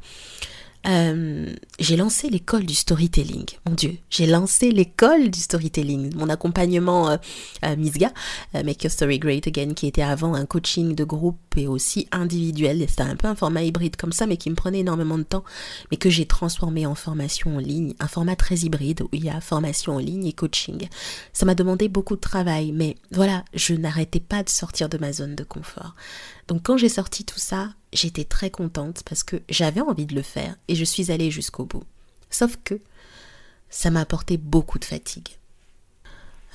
Euh, 0.88 1.54
j'ai 1.80 1.98
lancé 1.98 2.30
l'école 2.30 2.66
du 2.66 2.74
storytelling. 2.74 3.46
Mon 3.66 3.74
Dieu, 3.74 3.98
j'ai 4.10 4.26
lancé 4.26 4.72
l'école 4.72 5.30
du 5.30 5.40
storytelling. 5.40 6.16
Mon 6.16 6.30
accompagnement 6.30 7.10
euh, 7.10 7.18
à 7.62 7.76
Misga, 7.76 8.12
euh, 8.56 8.64
Make 8.64 8.84
Your 8.84 8.92
Story 8.92 9.20
Great 9.20 9.48
Again, 9.48 9.74
qui 9.74 9.88
était 9.88 10.02
avant 10.02 10.34
un 10.34 10.46
coaching 10.46 10.96
de 10.96 11.04
groupe 11.04 11.38
et 11.58 11.68
aussi 11.68 12.08
individuel. 12.12 12.86
C'était 12.88 13.02
un 13.02 13.16
peu 13.16 13.28
un 13.28 13.36
format 13.36 13.64
hybride 13.64 13.98
comme 13.98 14.14
ça, 14.14 14.28
mais 14.28 14.38
qui 14.38 14.50
me 14.50 14.56
prenait 14.56 14.80
énormément 14.80 15.18
de 15.18 15.24
temps, 15.24 15.44
mais 15.92 15.98
que 15.98 16.10
j'ai 16.10 16.26
transformé 16.26 16.86
en 16.86 16.96
formation 16.96 17.58
en 17.58 17.60
ligne. 17.60 17.94
Un 18.00 18.08
format 18.08 18.36
très 18.36 18.56
hybride 18.60 19.02
où 19.02 19.10
il 19.12 19.26
y 19.26 19.30
a 19.30 19.42
formation 19.42 19.96
en 19.96 20.00
ligne 20.00 20.26
et 20.26 20.34
coaching. 20.34 20.88
Ça 21.34 21.46
m'a 21.46 21.56
demandé 21.56 21.90
beaucoup 21.90 22.16
de 22.16 22.22
travail, 22.22 22.72
mais 22.72 22.96
voilà, 23.12 23.44
je 23.54 23.74
n'arrêtais 23.74 24.20
pas 24.20 24.44
de 24.44 24.50
sortir 24.50 24.90
de 24.90 24.98
ma 24.98 25.12
zone 25.12 25.36
de 25.36 25.44
confort. 25.44 25.96
Donc 26.48 26.64
quand 26.64 26.78
j'ai 26.78 26.90
sorti 26.90 27.24
tout 27.26 27.40
ça, 27.40 27.70
j'étais 27.94 28.24
très 28.24 28.50
contente 28.50 29.04
parce 29.08 29.24
que 29.24 29.42
j'avais 29.50 29.82
envie 29.82 30.06
de 30.06 30.16
le 30.16 30.22
faire 30.22 30.56
et 30.68 30.76
je 30.76 30.84
suis 30.84 31.12
allée 31.12 31.32
jusqu'au 31.32 31.66
bout. 31.66 31.84
Sauf 32.30 32.58
que 32.64 32.80
ça 33.70 33.90
m'a 33.90 34.02
apporté 34.02 34.38
beaucoup 34.38 34.80
de 34.80 34.86
fatigue. 34.86 35.38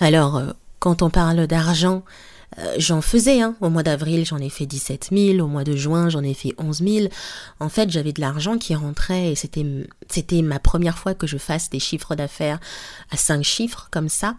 Alors, 0.01 0.37
euh, 0.37 0.53
quand 0.79 1.03
on 1.03 1.11
parle 1.11 1.47
d'argent, 1.47 2.05
euh, 2.59 2.75
j'en 2.79 3.01
faisais. 3.01 3.41
Hein. 3.41 3.55
Au 3.61 3.71
mois 3.71 3.83
d'avril, 3.83 4.25
j'en 4.27 4.39
ai 4.39 4.51
fait 4.51 4.67
17 4.67 5.11
000. 5.13 5.39
Au 5.45 5.49
mois 5.49 5.65
de 5.65 5.77
juin, 5.77 6.09
j'en 6.09 6.23
ai 6.23 6.35
fait 6.35 6.55
11 6.59 6.83
000. 6.83 7.07
En 7.61 7.69
fait, 7.69 7.91
j'avais 7.91 8.13
de 8.13 8.21
l'argent 8.21 8.59
qui 8.59 8.75
rentrait 8.75 9.33
et 9.33 9.35
c'était, 9.35 10.43
ma 10.43 10.59
première 10.59 10.99
fois 10.99 11.15
que 11.15 11.27
je 11.27 11.39
fasse 11.39 11.71
des 11.71 11.81
chiffres 11.81 12.15
d'affaires 12.15 12.61
à 13.11 13.17
5 13.17 13.43
chiffres 13.43 13.89
comme 13.91 14.09
ça. 14.09 14.37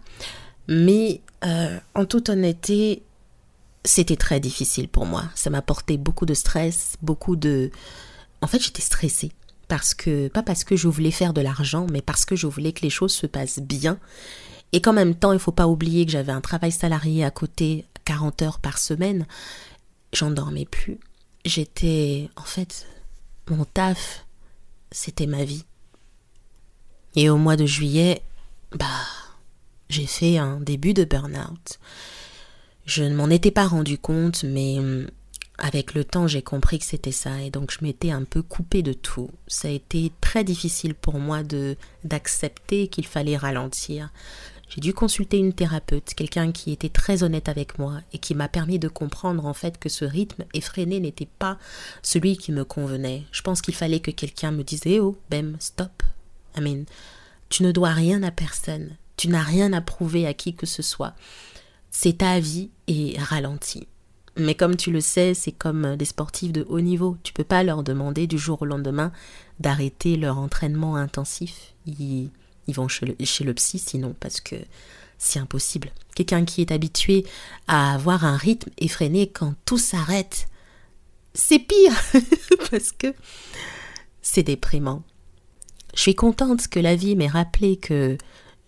Mais 0.68 1.20
euh, 1.44 1.78
en 1.94 2.04
toute 2.04 2.28
honnêteté, 2.28 3.02
c'était 3.84 4.16
très 4.16 4.40
difficile 4.40 4.88
pour 4.88 5.06
moi. 5.06 5.24
Ça 5.34 5.50
m'a 5.50 5.62
porté 5.62 5.96
beaucoup 5.96 6.26
de 6.26 6.34
stress, 6.34 6.96
beaucoup 7.02 7.36
de... 7.36 7.70
En 8.40 8.46
fait, 8.46 8.62
j'étais 8.62 8.82
stressée. 8.82 9.32
Parce 9.68 9.94
que, 9.94 10.28
pas 10.28 10.42
parce 10.42 10.64
que 10.64 10.76
je 10.76 10.88
voulais 10.88 11.10
faire 11.10 11.32
de 11.32 11.40
l'argent, 11.40 11.86
mais 11.90 12.02
parce 12.02 12.24
que 12.24 12.36
je 12.36 12.46
voulais 12.46 12.72
que 12.72 12.82
les 12.82 12.90
choses 12.90 13.12
se 13.12 13.26
passent 13.26 13.60
bien. 13.60 13.98
Et 14.72 14.80
qu'en 14.80 14.92
même 14.92 15.14
temps, 15.14 15.32
il 15.32 15.36
ne 15.36 15.40
faut 15.40 15.52
pas 15.52 15.68
oublier 15.68 16.04
que 16.04 16.12
j'avais 16.12 16.32
un 16.32 16.40
travail 16.40 16.72
salarié 16.72 17.24
à 17.24 17.30
côté, 17.30 17.86
40 18.04 18.42
heures 18.42 18.58
par 18.58 18.78
semaine. 18.78 19.26
J'en 20.12 20.30
dormais 20.30 20.66
plus. 20.66 20.98
J'étais, 21.44 22.28
en 22.36 22.42
fait, 22.42 22.86
mon 23.50 23.64
taf, 23.64 24.26
c'était 24.90 25.26
ma 25.26 25.44
vie. 25.44 25.64
Et 27.16 27.30
au 27.30 27.36
mois 27.36 27.56
de 27.56 27.66
juillet, 27.66 28.22
bah, 28.72 28.86
j'ai 29.88 30.06
fait 30.06 30.38
un 30.38 30.60
début 30.60 30.94
de 30.94 31.04
burn-out. 31.04 31.78
Je 32.84 33.02
ne 33.04 33.14
m'en 33.14 33.30
étais 33.30 33.50
pas 33.50 33.66
rendu 33.66 33.98
compte, 33.98 34.44
mais 34.44 34.78
hum, 34.78 35.08
avec 35.58 35.94
le 35.94 36.04
temps, 36.04 36.26
j'ai 36.26 36.42
compris 36.42 36.78
que 36.78 36.84
c'était 36.84 37.12
ça 37.12 37.40
et 37.40 37.50
donc 37.50 37.70
je 37.70 37.84
m'étais 37.84 38.10
un 38.10 38.24
peu 38.24 38.42
coupée 38.42 38.82
de 38.82 38.92
tout. 38.92 39.30
Ça 39.46 39.68
a 39.68 39.70
été 39.70 40.12
très 40.20 40.44
difficile 40.44 40.94
pour 40.94 41.18
moi 41.18 41.42
de 41.42 41.76
d'accepter 42.02 42.88
qu'il 42.88 43.06
fallait 43.06 43.36
ralentir. 43.36 44.10
J'ai 44.68 44.80
dû 44.80 44.92
consulter 44.92 45.38
une 45.38 45.52
thérapeute, 45.52 46.14
quelqu'un 46.14 46.50
qui 46.50 46.72
était 46.72 46.88
très 46.88 47.22
honnête 47.22 47.48
avec 47.48 47.78
moi 47.78 48.00
et 48.12 48.18
qui 48.18 48.34
m'a 48.34 48.48
permis 48.48 48.78
de 48.78 48.88
comprendre 48.88 49.46
en 49.46 49.54
fait 49.54 49.78
que 49.78 49.88
ce 49.88 50.04
rythme 50.04 50.44
effréné 50.52 50.98
n'était 51.00 51.28
pas 51.38 51.58
celui 52.02 52.36
qui 52.36 52.50
me 52.50 52.64
convenait. 52.64 53.22
Je 53.30 53.42
pense 53.42 53.62
qu'il 53.62 53.74
fallait 53.74 54.00
que 54.00 54.10
quelqu'un 54.10 54.50
me 54.50 54.64
dise 54.64 54.82
eh 54.86 55.00
"Oh, 55.00 55.16
Bem, 55.30 55.56
stop. 55.60 56.02
I 56.56 56.84
tu 57.50 57.62
ne 57.62 57.72
dois 57.72 57.90
rien 57.90 58.22
à 58.24 58.30
personne. 58.30 58.96
Tu 59.16 59.28
n'as 59.28 59.42
rien 59.42 59.72
à 59.72 59.80
prouver 59.80 60.26
à 60.26 60.34
qui 60.34 60.54
que 60.54 60.66
ce 60.66 60.82
soit 60.82 61.14
c'est 61.94 62.18
ta 62.18 62.40
vie 62.40 62.70
et 62.88 63.14
ralentis. 63.18 63.86
Mais 64.36 64.56
comme 64.56 64.76
tu 64.76 64.90
le 64.90 65.00
sais, 65.00 65.32
c'est 65.32 65.52
comme 65.52 65.94
des 65.94 66.04
sportifs 66.04 66.50
de 66.50 66.66
haut 66.68 66.80
niveau. 66.80 67.16
Tu 67.22 67.32
peux 67.32 67.44
pas 67.44 67.62
leur 67.62 67.84
demander 67.84 68.26
du 68.26 68.36
jour 68.36 68.60
au 68.62 68.64
lendemain 68.64 69.12
d'arrêter 69.60 70.16
leur 70.16 70.38
entraînement 70.38 70.96
intensif. 70.96 71.72
ils, 71.86 72.30
vont 72.66 72.88
chez 72.88 73.06
le, 73.06 73.24
chez 73.24 73.44
le 73.44 73.54
psy 73.54 73.78
sinon 73.78 74.12
parce 74.18 74.40
que 74.40 74.56
c'est 75.18 75.38
impossible. 75.38 75.92
Quelqu'un 76.16 76.44
qui 76.44 76.62
est 76.62 76.72
habitué 76.72 77.24
à 77.68 77.94
avoir 77.94 78.24
un 78.24 78.36
rythme 78.36 78.70
effréné 78.78 79.28
quand 79.28 79.54
tout 79.64 79.78
s'arrête, 79.78 80.48
c'est 81.32 81.60
pire 81.60 81.94
parce 82.72 82.90
que 82.90 83.14
c'est 84.20 84.42
déprimant. 84.42 85.04
Je 85.94 86.00
suis 86.00 86.16
contente 86.16 86.66
que 86.66 86.80
la 86.80 86.96
vie 86.96 87.14
m'ait 87.14 87.28
rappelé 87.28 87.76
que 87.76 88.18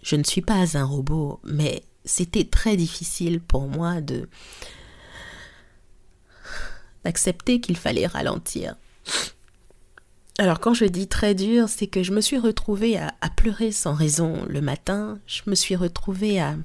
je 0.00 0.14
ne 0.14 0.22
suis 0.22 0.42
pas 0.42 0.78
un 0.78 0.84
robot, 0.84 1.40
mais 1.42 1.82
c'était 2.06 2.44
très 2.44 2.76
difficile 2.76 3.40
pour 3.40 3.68
moi 3.68 4.00
de 4.00 4.28
d'accepter 7.04 7.60
qu'il 7.60 7.76
fallait 7.76 8.06
ralentir. 8.06 8.74
Alors 10.38 10.60
quand 10.60 10.74
je 10.74 10.84
dis 10.84 11.06
très 11.06 11.34
dur, 11.34 11.68
c'est 11.68 11.86
que 11.86 12.02
je 12.02 12.12
me 12.12 12.20
suis 12.20 12.38
retrouvée 12.38 12.98
à, 12.98 13.12
pleurer 13.36 13.70
sans 13.70 13.94
raison 13.94 14.44
le 14.48 14.60
matin, 14.60 15.18
je 15.26 15.42
me 15.46 15.54
suis 15.54 15.76
retrouvée 15.76 16.40
à, 16.40 16.56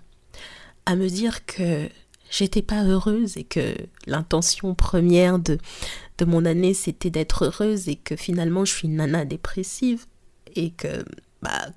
à 0.85 0.95
me 0.95 1.07
dire 1.07 1.45
que 1.45 1.87
j'étais 2.29 2.61
pas 2.63 2.83
heureuse 2.83 3.37
et 3.37 3.43
que 3.43 3.75
l'intention 4.07 4.73
première 4.73 5.37
de, 5.37 5.57
de 6.17 6.25
mon 6.25 6.45
année 6.45 6.73
c'était 6.73 7.11
d'être 7.11 7.45
heureuse 7.45 7.87
et 7.87 7.95
que 7.95 8.15
finalement 8.15 8.65
je 8.65 8.73
suis 8.73 8.87
une 8.87 8.95
nana 8.95 9.25
dépressive 9.25 10.05
et 10.55 10.71
que 10.71 11.05
bah 11.41 11.69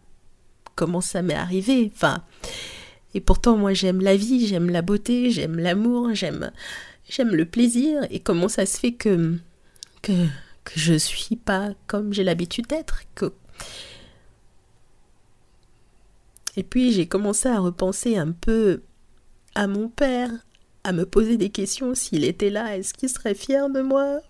comment 0.75 1.01
ça 1.01 1.23
m'est 1.23 1.35
arrivé? 1.35 1.93
Enfin 1.95 2.25
et 3.15 3.21
pourtant 3.21 3.57
moi 3.57 3.73
j'aime 3.73 4.01
la 4.01 4.17
vie 4.17 4.47
j'aime 4.47 4.71
la 4.71 4.83
beauté 4.83 5.31
j'aime 5.31 5.59
l'amour 5.59 6.15
j'aime 6.15 6.51
j'aime 7.09 7.35
le 7.35 7.45
plaisir. 7.45 8.03
Et 8.11 8.21
comment 8.21 8.49
ça 8.49 8.67
se 8.67 8.79
fait 8.79 8.93
que 8.93 9.39
que 10.03 10.13
que 10.65 10.81
je 10.81 10.95
suis 10.95 11.37
pas 11.37 11.75
comme 11.87 12.13
j'ai 12.13 12.25
l'habitude 12.25 12.67
d'être, 12.67 13.03
que 13.15 13.33
et 16.57 16.63
puis 16.63 16.93
j'ai 16.93 17.07
commencé 17.07 17.49
à 17.49 17.59
repenser 17.59 18.17
un 18.17 18.33
peu 18.33 18.83
à 19.55 19.67
mon 19.67 19.89
père, 19.89 20.31
à 20.85 20.93
me 20.93 21.05
poser 21.05 21.37
des 21.37 21.51
questions. 21.51 21.95
S'il 21.95 22.25
était 22.25 22.51
là, 22.51 22.77
est-ce 22.77 22.95
qu'il 22.95 23.09
serait 23.09 23.35
fier 23.35 23.69
de 23.71 23.81
moi? 23.81 24.21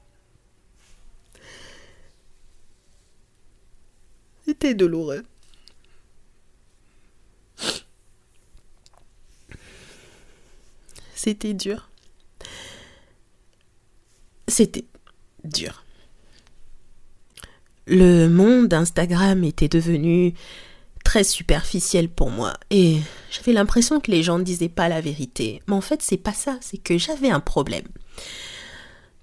C'était 4.46 4.74
douloureux. 4.74 5.22
C'était 11.24 11.54
dur. 11.54 11.90
C'était 14.46 14.84
dur 15.44 15.84
le 17.86 18.28
monde 18.28 18.68
d'Instagram 18.68 19.44
était 19.44 19.68
devenu 19.68 20.34
très 21.04 21.24
superficiel 21.24 22.08
pour 22.08 22.30
moi 22.30 22.54
et 22.70 22.98
j'avais 23.30 23.52
l'impression 23.52 24.00
que 24.00 24.10
les 24.10 24.22
gens 24.22 24.38
ne 24.38 24.44
disaient 24.44 24.68
pas 24.68 24.88
la 24.88 25.00
vérité. 25.00 25.62
Mais 25.68 25.74
en 25.74 25.80
fait, 25.80 26.00
c'est 26.02 26.16
pas 26.16 26.32
ça, 26.32 26.56
c'est 26.60 26.78
que 26.78 26.96
j'avais 26.96 27.30
un 27.30 27.40
problème. 27.40 27.86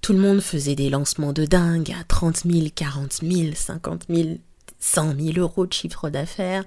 Tout 0.01 0.13
le 0.13 0.19
monde 0.19 0.41
faisait 0.41 0.75
des 0.75 0.89
lancements 0.89 1.33
de 1.33 1.45
dingue 1.45 1.91
à 1.91 2.03
30 2.03 2.43
000, 2.45 2.67
40 2.73 3.13
000, 3.23 3.55
50 3.55 4.05
000, 4.09 4.29
100 4.79 5.15
000 5.19 5.37
euros 5.37 5.65
de 5.65 5.73
chiffre 5.73 6.09
d'affaires. 6.09 6.63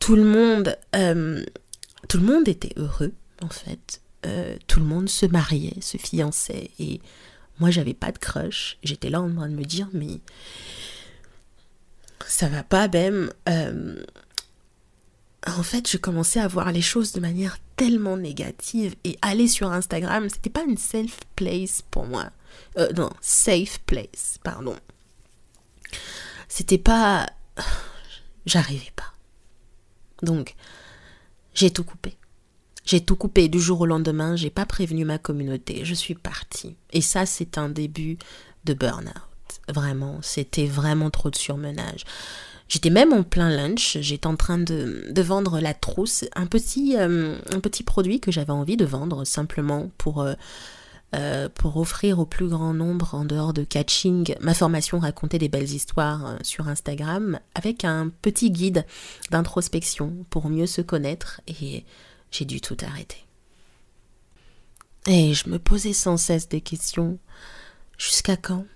Tout 0.00 0.16
le 0.16 0.24
monde, 0.24 0.76
euh, 0.94 1.42
tout 2.08 2.18
le 2.18 2.24
monde 2.24 2.48
était 2.48 2.72
heureux 2.76 3.12
en 3.42 3.48
fait. 3.48 4.00
Euh, 4.26 4.56
tout 4.66 4.80
le 4.80 4.86
monde 4.86 5.08
se 5.08 5.26
mariait, 5.26 5.80
se 5.80 5.98
fiançait 5.98 6.70
et 6.78 7.00
moi 7.60 7.70
j'avais 7.70 7.94
pas 7.94 8.12
de 8.12 8.18
crush. 8.18 8.78
J'étais 8.82 9.10
là 9.10 9.20
en 9.20 9.32
train 9.32 9.48
de 9.48 9.54
me 9.54 9.64
dire 9.64 9.88
mais 9.92 10.20
ça 12.26 12.48
va 12.48 12.62
pas, 12.62 12.88
même. 12.88 13.30
Euh, 13.48 14.02
en 15.46 15.62
fait, 15.62 15.90
je 15.90 15.98
commençais 15.98 16.40
à 16.40 16.48
voir 16.48 16.72
les 16.72 16.80
choses 16.80 17.12
de 17.12 17.20
manière 17.20 17.58
tellement 17.76 18.16
négative 18.16 18.94
et 19.04 19.18
aller 19.20 19.48
sur 19.48 19.70
Instagram, 19.70 20.28
c'était 20.28 20.50
pas 20.50 20.64
une 20.64 20.78
safe 20.78 21.20
place 21.36 21.82
pour 21.90 22.06
moi. 22.06 22.30
Euh, 22.78 22.90
non, 22.92 23.10
safe 23.20 23.80
place, 23.80 24.38
pardon. 24.42 24.76
C'était 26.48 26.78
pas. 26.78 27.28
J'arrivais 28.46 28.92
pas. 28.96 29.12
Donc, 30.22 30.54
j'ai 31.52 31.70
tout 31.70 31.84
coupé. 31.84 32.16
J'ai 32.84 33.00
tout 33.00 33.16
coupé 33.16 33.48
du 33.48 33.60
jour 33.60 33.80
au 33.80 33.86
lendemain, 33.86 34.36
j'ai 34.36 34.50
pas 34.50 34.66
prévenu 34.66 35.04
ma 35.04 35.18
communauté, 35.18 35.84
je 35.84 35.94
suis 35.94 36.14
partie. 36.14 36.76
Et 36.92 37.00
ça, 37.00 37.24
c'est 37.24 37.56
un 37.56 37.70
début 37.70 38.18
de 38.64 38.74
burn-out. 38.74 39.14
Vraiment, 39.68 40.18
c'était 40.20 40.66
vraiment 40.66 41.10
trop 41.10 41.30
de 41.30 41.36
surmenage. 41.36 42.04
J'étais 42.68 42.90
même 42.90 43.12
en 43.12 43.22
plein 43.22 43.50
lunch, 43.50 43.98
j'étais 44.00 44.26
en 44.26 44.36
train 44.36 44.58
de, 44.58 45.12
vendre 45.22 45.60
la 45.60 45.74
trousse, 45.74 46.24
un 46.34 46.46
petit, 46.46 46.96
euh, 46.96 47.36
un 47.52 47.60
petit 47.60 47.82
produit 47.82 48.20
que 48.20 48.32
j'avais 48.32 48.52
envie 48.52 48.76
de 48.76 48.84
vendre 48.84 49.24
simplement 49.24 49.90
pour, 49.98 50.22
euh, 50.22 50.34
euh, 51.14 51.48
pour 51.54 51.76
offrir 51.76 52.18
au 52.18 52.26
plus 52.26 52.48
grand 52.48 52.74
nombre 52.74 53.14
en 53.14 53.24
dehors 53.24 53.52
de 53.52 53.64
catching 53.64 54.34
ma 54.40 54.54
formation 54.54 54.98
raconter 54.98 55.38
des 55.38 55.48
belles 55.48 55.70
histoires 55.70 56.36
sur 56.42 56.68
Instagram 56.68 57.38
avec 57.54 57.84
un 57.84 58.10
petit 58.22 58.50
guide 58.50 58.84
d'introspection 59.30 60.24
pour 60.30 60.48
mieux 60.48 60.66
se 60.66 60.80
connaître 60.80 61.42
et 61.46 61.84
j'ai 62.34 62.44
dû 62.44 62.60
tout 62.60 62.76
arrêter. 62.82 63.24
Et 65.06 65.34
je 65.34 65.48
me 65.48 65.58
posais 65.58 65.92
sans 65.92 66.16
cesse 66.16 66.48
des 66.48 66.60
questions. 66.60 67.18
Jusqu'à 67.96 68.36
quand? 68.36 68.66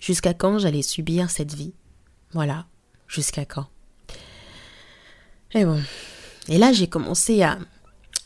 Jusqu'à 0.00 0.32
quand 0.32 0.58
j'allais 0.58 0.82
subir 0.82 1.28
cette 1.28 1.54
vie? 1.54 1.72
Voilà, 2.32 2.66
jusqu'à 3.08 3.44
quand? 3.44 3.66
Et 5.52 5.64
bon. 5.64 5.82
Et 6.48 6.58
là, 6.58 6.72
j'ai 6.72 6.86
commencé 6.86 7.42
à 7.42 7.58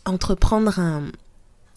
entreprendre 0.04 0.78
un, 0.78 1.12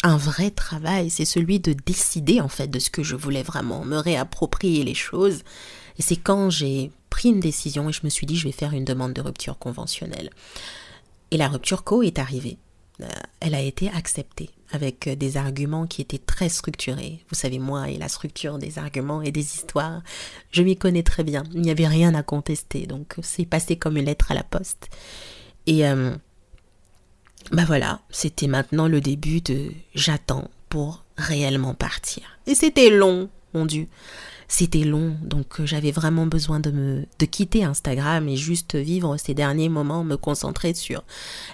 un 0.03 0.17
vrai 0.17 0.51
travail, 0.51 1.10
c'est 1.10 1.25
celui 1.25 1.60
de 1.60 1.74
décider 1.74 2.41
en 2.41 2.48
fait 2.50 2.67
de 2.67 2.79
ce 2.79 2.89
que 2.89 3.03
je 3.03 3.15
voulais 3.15 3.43
vraiment, 3.43 3.86
me 3.86 3.98
réapproprier 3.98 4.83
les 4.83 4.95
choses. 4.95 5.43
Et 5.98 6.01
c'est 6.01 6.17
quand 6.17 6.50
j'ai 6.50 6.91
pris 7.10 7.29
une 7.29 7.39
décision 7.39 7.89
et 7.89 7.93
je 7.93 8.01
me 8.03 8.10
suis 8.10 8.25
dit 8.25 8.36
je 8.36 8.48
vais 8.48 8.51
faire 8.51 8.74
une 8.74 8.86
demande 8.86 9.13
de 9.13 9.21
rupture 9.21 9.57
conventionnelle. 9.60 10.29
Et 11.29 11.38
la 11.38 11.48
rupture 11.48 11.86
co 11.86 12.03
est 12.03 12.19
arrivée. 12.19 12.57
Euh, 13.01 13.08
elle 13.39 13.55
a 13.55 13.62
été 13.62 13.89
acceptée 13.89 14.50
avec 14.72 15.08
euh, 15.08 15.15
des 15.15 15.38
arguments 15.38 15.88
qui 15.88 16.01
étaient 16.01 16.17
très 16.17 16.50
structurés. 16.50 17.24
Vous 17.29 17.36
savez, 17.36 17.60
moi 17.60 17.89
et 17.89 17.98
la 17.98 18.10
structure 18.10 18.58
des 18.58 18.79
arguments 18.79 19.22
et 19.22 19.31
des 19.31 19.41
histoires, 19.41 20.01
je 20.51 20.62
m'y 20.62 20.77
connais 20.77 21.03
très 21.03 21.24
bien. 21.24 21.43
Il 21.53 21.62
n'y 21.62 21.72
avait 21.72 21.88
rien 21.88 22.13
à 22.15 22.24
contester, 22.24 22.86
donc 22.86 23.15
c'est 23.22 23.46
passé 23.46 23.75
comme 23.75 23.98
une 23.98 24.05
lettre 24.05 24.31
à 24.31 24.36
la 24.36 24.43
poste. 24.43 24.89
Et 25.67 25.88
euh, 25.88 26.15
bah 27.51 27.63
voilà, 27.65 28.01
c'était 28.10 28.48
maintenant 28.48 28.88
le 28.88 29.01
début 29.01 29.41
de 29.41 29.72
j'attends 29.96 30.50
pour 30.70 31.03
réellement 31.17 31.74
partir. 31.74 32.24
Et 32.48 32.55
c'était 32.55 32.89
long, 32.89 33.29
mon 33.53 33.65
Dieu 33.65 33.88
c'était 34.51 34.84
long, 34.84 35.15
donc 35.22 35.62
euh, 35.62 35.65
j'avais 35.65 35.91
vraiment 35.91 36.25
besoin 36.25 36.60
de 36.60 36.72
me 36.72 37.05
de 37.20 37.25
quitter 37.25 37.63
Instagram 37.63 38.27
et 38.27 38.36
juste 38.36 38.75
vivre 38.75 39.15
ces 39.15 39.34
derniers 39.34 39.70
moments, 39.70 40.03
me 40.03 40.17
concentrer 40.17 40.74
sur 40.74 41.05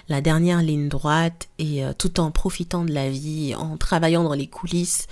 la 0.08 0.20
dernière 0.20 0.62
ligne 0.62 0.88
droite 0.88 1.48
et 1.60 1.84
euh, 1.84 1.92
tout 1.96 2.18
en 2.18 2.32
profitant 2.32 2.84
de 2.84 2.92
la 2.92 3.08
vie, 3.08 3.54
en 3.56 3.76
travaillant 3.76 4.24
dans 4.24 4.34
les 4.34 4.48
coulisses 4.48 5.06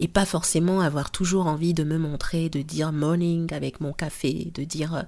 et 0.00 0.08
pas 0.08 0.24
forcément 0.24 0.80
avoir 0.80 1.12
toujours 1.12 1.46
envie 1.46 1.74
de 1.74 1.84
me 1.84 1.96
montrer, 1.96 2.48
de 2.48 2.60
dire 2.60 2.90
morning 2.90 3.54
avec 3.54 3.80
mon 3.80 3.92
café, 3.92 4.50
de 4.52 4.64
dire 4.64 5.04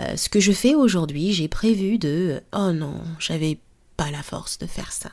euh, 0.00 0.16
ce 0.16 0.30
que 0.30 0.40
je 0.40 0.52
fais 0.52 0.74
aujourd'hui, 0.74 1.34
j'ai 1.34 1.48
prévu 1.48 1.98
de 1.98 2.40
oh 2.56 2.72
non, 2.72 2.94
j'avais 3.18 3.58
pas 3.98 4.10
la 4.10 4.22
force 4.22 4.56
de 4.56 4.66
faire 4.66 4.90
ça. 4.90 5.10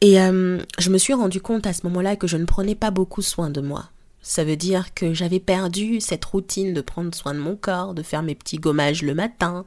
Et 0.00 0.14
je 0.16 0.90
me 0.90 0.98
suis 0.98 1.12
rendu 1.12 1.40
compte 1.40 1.66
à 1.66 1.72
ce 1.72 1.84
moment-là 1.88 2.14
que 2.14 2.28
je 2.28 2.36
ne 2.36 2.44
prenais 2.44 2.76
pas 2.76 2.92
beaucoup 2.92 3.20
soin 3.20 3.50
de 3.50 3.60
moi. 3.60 3.90
Ça 4.20 4.44
veut 4.44 4.56
dire 4.56 4.94
que 4.94 5.14
j'avais 5.14 5.40
perdu 5.40 6.00
cette 6.00 6.24
routine 6.24 6.74
de 6.74 6.80
prendre 6.80 7.14
soin 7.14 7.34
de 7.34 7.38
mon 7.38 7.56
corps, 7.56 7.94
de 7.94 8.02
faire 8.02 8.22
mes 8.22 8.34
petits 8.34 8.58
gommages 8.58 9.02
le 9.02 9.14
matin, 9.14 9.64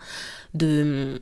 de, 0.53 1.21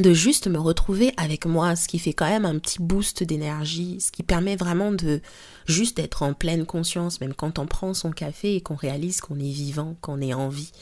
de 0.00 0.12
juste 0.12 0.46
me 0.46 0.58
retrouver 0.58 1.12
avec 1.16 1.46
moi, 1.46 1.76
ce 1.76 1.88
qui 1.88 1.98
fait 1.98 2.12
quand 2.12 2.28
même 2.28 2.44
un 2.44 2.58
petit 2.58 2.82
boost 2.82 3.22
d'énergie, 3.22 4.00
ce 4.00 4.12
qui 4.12 4.22
permet 4.22 4.56
vraiment 4.56 4.92
de 4.92 5.20
juste 5.66 5.98
être 5.98 6.22
en 6.22 6.34
pleine 6.34 6.66
conscience, 6.66 7.20
même 7.20 7.34
quand 7.34 7.58
on 7.58 7.66
prend 7.66 7.94
son 7.94 8.10
café 8.10 8.56
et 8.56 8.60
qu'on 8.60 8.74
réalise 8.74 9.20
qu'on 9.20 9.38
est 9.38 9.52
vivant, 9.52 9.96
qu'on 10.00 10.20
est 10.20 10.34
en 10.34 10.48
vie. 10.48 10.72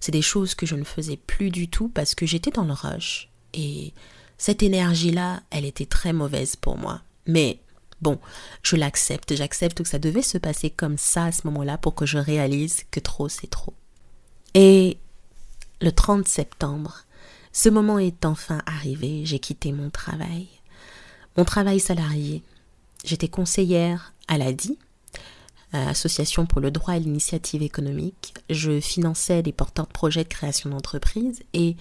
C'est 0.00 0.12
des 0.12 0.22
choses 0.22 0.54
que 0.54 0.66
je 0.66 0.76
ne 0.76 0.84
faisais 0.84 1.18
plus 1.18 1.50
du 1.50 1.68
tout 1.68 1.88
parce 1.88 2.14
que 2.14 2.26
j'étais 2.26 2.50
dans 2.50 2.64
le 2.64 2.72
rush. 2.72 3.28
Et 3.52 3.92
cette 4.38 4.62
énergie-là, 4.62 5.42
elle 5.50 5.64
était 5.64 5.86
très 5.86 6.12
mauvaise 6.12 6.56
pour 6.56 6.78
moi. 6.78 7.02
Mais 7.26 7.60
Bon, 8.02 8.18
je 8.64 8.74
l'accepte, 8.74 9.34
j'accepte 9.36 9.82
que 9.82 9.88
ça 9.88 10.00
devait 10.00 10.22
se 10.22 10.36
passer 10.36 10.70
comme 10.70 10.98
ça 10.98 11.26
à 11.26 11.32
ce 11.32 11.46
moment-là 11.46 11.78
pour 11.78 11.94
que 11.94 12.04
je 12.04 12.18
réalise 12.18 12.82
que 12.90 12.98
trop 12.98 13.28
c'est 13.28 13.48
trop. 13.48 13.74
Et 14.54 14.98
le 15.80 15.92
30 15.92 16.26
septembre, 16.26 17.04
ce 17.52 17.68
moment 17.68 18.00
est 18.00 18.24
enfin 18.24 18.60
arrivé, 18.66 19.24
j'ai 19.24 19.38
quitté 19.38 19.70
mon 19.70 19.88
travail. 19.88 20.48
Mon 21.36 21.44
travail 21.44 21.78
salarié. 21.78 22.42
J'étais 23.04 23.28
conseillère 23.28 24.12
à 24.26 24.36
l'ADI, 24.36 24.78
association 25.72 26.46
pour 26.46 26.60
le 26.60 26.70
droit 26.70 26.96
et 26.96 27.00
l'initiative 27.00 27.62
économique. 27.62 28.34
Je 28.50 28.80
finançais 28.80 29.42
des 29.42 29.52
porteurs 29.52 29.86
de 29.86 29.92
projets 29.92 30.24
de 30.24 30.28
création 30.28 30.70
d'entreprise 30.70 31.42
et 31.54 31.76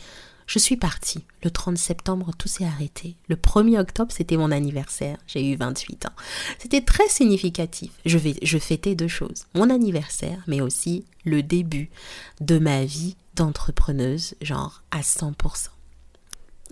je 0.48 0.60
suis 0.60 0.76
partie. 0.76 1.24
Le 1.44 1.50
30 1.50 1.78
septembre, 1.78 2.32
tout 2.38 2.50
s'est 2.50 2.66
arrêté. 2.66 3.16
Le 3.30 3.38
1er 3.38 3.80
octobre, 3.80 4.12
c'était 4.12 4.36
mon 4.36 4.52
anniversaire. 4.52 5.18
J'ai 5.26 5.50
eu 5.50 5.56
28 5.56 6.08
ans. 6.08 6.14
C'était 6.60 6.82
très 6.82 7.08
significatif. 7.08 7.92
Je, 8.06 8.18
vais, 8.18 8.36
je 8.42 8.58
fêtais 8.58 8.94
deux 8.94 9.08
choses. 9.08 9.46
Mon 9.56 9.70
anniversaire, 9.70 10.44
mais 10.48 10.60
aussi 10.60 11.06
le 11.24 11.42
début 11.42 11.90
de 12.42 12.60
ma 12.60 12.84
vie 12.84 13.16
d'entrepreneuse, 13.36 14.36
genre 14.42 14.84
à 14.92 15.00
100%. 15.00 15.70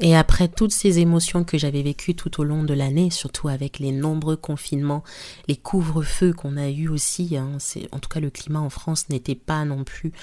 Et 0.01 0.15
après 0.15 0.47
toutes 0.47 0.71
ces 0.71 0.99
émotions 0.99 1.43
que 1.43 1.57
j'avais 1.57 1.81
vécues 1.81 2.15
tout 2.15 2.39
au 2.39 2.43
long 2.43 2.63
de 2.63 2.73
l'année, 2.73 3.09
surtout 3.09 3.49
avec 3.49 3.79
les 3.79 3.91
nombreux 3.91 4.37
confinements, 4.37 5.03
les 5.47 5.57
couvre-feux 5.57 6.33
qu'on 6.33 6.55
a 6.55 6.69
eu 6.69 6.87
aussi, 6.87 7.35
hein, 7.35 7.57
en 7.91 7.99
tout 7.99 8.09
cas 8.09 8.19
le 8.19 8.29
climat 8.29 8.61
en 8.61 8.69
France 8.69 9.09
n'était 9.09 9.35
pas 9.35 9.65
non 9.65 9.83
plus 9.83 10.13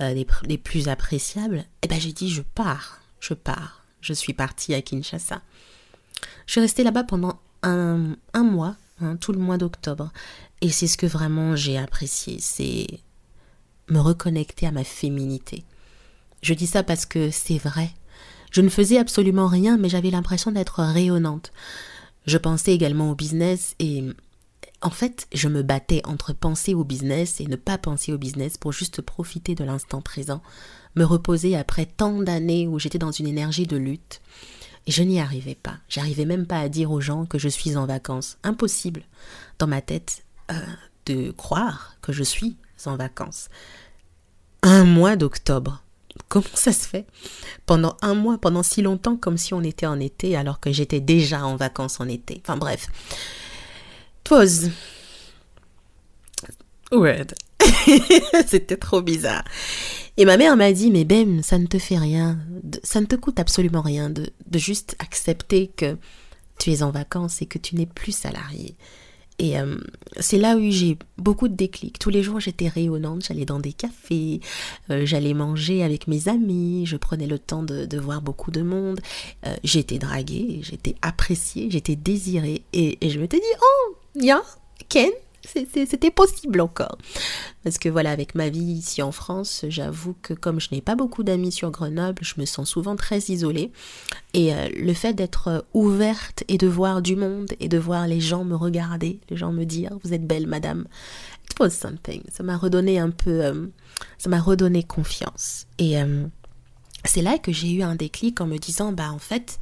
euh, 0.00 0.12
les, 0.12 0.26
les, 0.44 0.58
plus 0.58 0.88
appréciables, 0.88 1.64
eh 1.82 1.88
ben 1.88 1.98
j'ai 1.98 2.12
dit 2.12 2.30
je 2.30 2.42
pars 2.42 3.02
je 3.22 3.34
pars. 3.34 3.84
Je 4.00 4.12
suis 4.12 4.34
partie 4.34 4.74
à 4.74 4.82
Kinshasa. 4.82 5.40
Je 6.46 6.52
suis 6.52 6.60
restée 6.60 6.82
là-bas 6.82 7.04
pendant 7.04 7.40
un, 7.62 8.16
mois, 8.34 8.76
hein, 9.00 9.16
tout 9.16 9.32
le 9.32 9.38
mois 9.38 9.58
d'octobre. 9.58 10.12
Et 10.60 10.70
c'est 10.70 10.88
ce 10.88 10.98
que 10.98 11.06
vraiment 11.06 11.54
j'ai 11.54 11.78
apprécié, 11.78 12.38
c'est 12.40 12.86
me 13.88 14.00
reconnecter 14.00 14.66
à 14.66 14.72
ma 14.72 14.84
féminité. 14.84 15.64
Je 16.42 16.54
dis 16.54 16.66
ça 16.66 16.82
parce 16.82 17.06
que 17.06 17.30
c'est 17.30 17.58
vrai. 17.58 17.90
Je 18.52 18.60
ne 18.60 18.68
faisais 18.68 18.98
absolument 18.98 19.48
rien, 19.48 19.76
mais 19.78 19.88
j'avais 19.88 20.10
l'impression 20.10 20.52
d'être 20.52 20.82
rayonnante. 20.82 21.52
Je 22.26 22.38
pensais 22.38 22.72
également 22.72 23.10
au 23.10 23.14
business 23.14 23.74
et 23.80 24.04
en 24.82 24.90
fait, 24.90 25.26
je 25.32 25.48
me 25.48 25.62
battais 25.62 26.02
entre 26.04 26.32
penser 26.32 26.74
au 26.74 26.84
business 26.84 27.40
et 27.40 27.46
ne 27.46 27.56
pas 27.56 27.78
penser 27.78 28.12
au 28.12 28.18
business 28.18 28.58
pour 28.58 28.72
juste 28.72 29.00
profiter 29.00 29.54
de 29.54 29.64
l'instant 29.64 30.02
présent, 30.02 30.42
me 30.96 31.04
reposer 31.04 31.56
après 31.56 31.86
tant 31.86 32.20
d'années 32.22 32.68
où 32.68 32.78
j'étais 32.78 32.98
dans 32.98 33.10
une 33.10 33.26
énergie 33.26 33.66
de 33.66 33.76
lutte. 33.76 34.20
Et 34.86 34.92
je 34.92 35.02
n'y 35.02 35.20
arrivais 35.20 35.54
pas. 35.54 35.76
J'arrivais 35.88 36.24
même 36.24 36.46
pas 36.46 36.58
à 36.58 36.68
dire 36.68 36.90
aux 36.90 37.00
gens 37.00 37.24
que 37.24 37.38
je 37.38 37.48
suis 37.48 37.76
en 37.76 37.86
vacances. 37.86 38.36
Impossible 38.42 39.04
dans 39.58 39.68
ma 39.68 39.80
tête 39.80 40.24
euh, 40.50 40.54
de 41.06 41.30
croire 41.30 41.96
que 42.02 42.12
je 42.12 42.24
suis 42.24 42.56
en 42.84 42.96
vacances. 42.96 43.48
Un 44.62 44.84
mois 44.84 45.14
d'octobre. 45.14 45.82
Comment 46.28 46.44
ça 46.54 46.72
se 46.72 46.86
fait 46.86 47.06
Pendant 47.66 47.96
un 48.02 48.14
mois, 48.14 48.38
pendant 48.38 48.62
si 48.62 48.82
longtemps, 48.82 49.16
comme 49.16 49.36
si 49.36 49.54
on 49.54 49.62
était 49.62 49.86
en 49.86 50.00
été, 50.00 50.36
alors 50.36 50.60
que 50.60 50.72
j'étais 50.72 51.00
déjà 51.00 51.44
en 51.44 51.56
vacances 51.56 52.00
en 52.00 52.08
été? 52.08 52.40
Enfin 52.44 52.56
bref. 52.56 52.88
Pause. 54.24 54.70
Weird. 56.90 57.34
C'était 58.46 58.76
trop 58.76 59.02
bizarre. 59.02 59.44
Et 60.16 60.24
ma 60.24 60.36
mère 60.36 60.56
m'a 60.56 60.72
dit, 60.72 60.90
mais 60.90 61.04
Ben, 61.04 61.42
ça 61.42 61.58
ne 61.58 61.66
te 61.66 61.78
fait 61.78 61.96
rien, 61.96 62.38
ça 62.82 63.00
ne 63.00 63.06
te 63.06 63.16
coûte 63.16 63.40
absolument 63.40 63.80
rien 63.80 64.10
de, 64.10 64.30
juste 64.54 64.94
accepter 64.98 65.68
que 65.68 65.96
tu 66.58 66.70
es 66.70 66.82
en 66.82 66.90
vacances 66.90 67.40
et 67.40 67.46
que 67.46 67.58
tu 67.58 67.76
n'es 67.76 67.86
plus 67.86 68.12
salarié. 68.12 68.76
Et 69.42 69.58
euh, 69.58 69.76
c'est 70.20 70.38
là 70.38 70.56
où 70.56 70.70
j'ai 70.70 70.96
beaucoup 71.18 71.48
de 71.48 71.54
déclics. 71.56 71.98
Tous 71.98 72.10
les 72.10 72.22
jours, 72.22 72.38
j'étais 72.38 72.68
rayonnante, 72.68 73.24
j'allais 73.26 73.44
dans 73.44 73.58
des 73.58 73.72
cafés, 73.72 74.40
euh, 74.88 75.04
j'allais 75.04 75.34
manger 75.34 75.82
avec 75.82 76.06
mes 76.06 76.28
amis, 76.28 76.86
je 76.86 76.96
prenais 76.96 77.26
le 77.26 77.40
temps 77.40 77.64
de, 77.64 77.98
voir 77.98 78.22
beaucoup 78.22 78.52
de 78.52 78.62
monde. 78.62 79.00
Euh, 79.44 79.56
j'étais 79.64 79.98
draguée, 79.98 80.60
j'étais 80.62 80.94
appréciée, 81.02 81.68
j'étais 81.72 81.96
désirée. 81.96 82.62
Et, 82.72 82.96
je 83.02 83.18
m'étais 83.18 83.38
dit, 83.38 83.58
oh, 83.60 83.96
yeah, 84.14 84.42
Ken, 84.88 85.10
c'était 85.44 86.10
possible 86.10 86.60
encore. 86.60 86.98
Parce 87.64 87.78
que 87.78 87.88
voilà, 87.88 88.10
avec 88.10 88.34
ma 88.34 88.48
vie 88.48 88.60
ici 88.60 89.02
en 89.02 89.12
France, 89.12 89.64
j'avoue 89.68 90.14
que 90.22 90.34
comme 90.34 90.60
je 90.60 90.68
n'ai 90.72 90.80
pas 90.80 90.94
beaucoup 90.94 91.22
d'amis 91.22 91.52
sur 91.52 91.70
Grenoble, 91.70 92.22
je 92.22 92.34
me 92.38 92.44
sens 92.44 92.68
souvent 92.68 92.96
très 92.96 93.18
isolée. 93.18 93.72
Et 94.34 94.54
euh, 94.54 94.68
le 94.76 94.94
fait 94.94 95.14
d'être 95.14 95.64
ouverte 95.74 96.44
et 96.48 96.58
de 96.58 96.66
voir 96.66 97.02
du 97.02 97.16
monde 97.16 97.52
et 97.60 97.68
de 97.68 97.78
voir 97.78 98.06
les 98.06 98.20
gens 98.20 98.44
me 98.44 98.54
regarder, 98.54 99.20
les 99.30 99.36
gens 99.36 99.52
me 99.52 99.64
dire 99.64 99.90
Vous 100.04 100.12
êtes 100.12 100.26
belle, 100.26 100.46
madame, 100.46 100.86
it 101.50 101.58
was 101.58 101.70
something. 101.70 102.22
Ça 102.30 102.42
m'a 102.42 102.56
redonné 102.56 102.98
un 102.98 103.10
peu, 103.10 103.44
euh, 103.44 103.66
ça 104.18 104.28
m'a 104.30 104.40
redonné 104.40 104.82
confiance. 104.82 105.66
Et 105.78 106.00
euh, 106.00 106.24
c'est 107.04 107.22
là 107.22 107.38
que 107.38 107.52
j'ai 107.52 107.72
eu 107.72 107.82
un 107.82 107.96
déclic 107.96 108.40
en 108.40 108.46
me 108.46 108.58
disant 108.58 108.92
Bah 108.92 109.10
en 109.12 109.18
fait, 109.18 109.58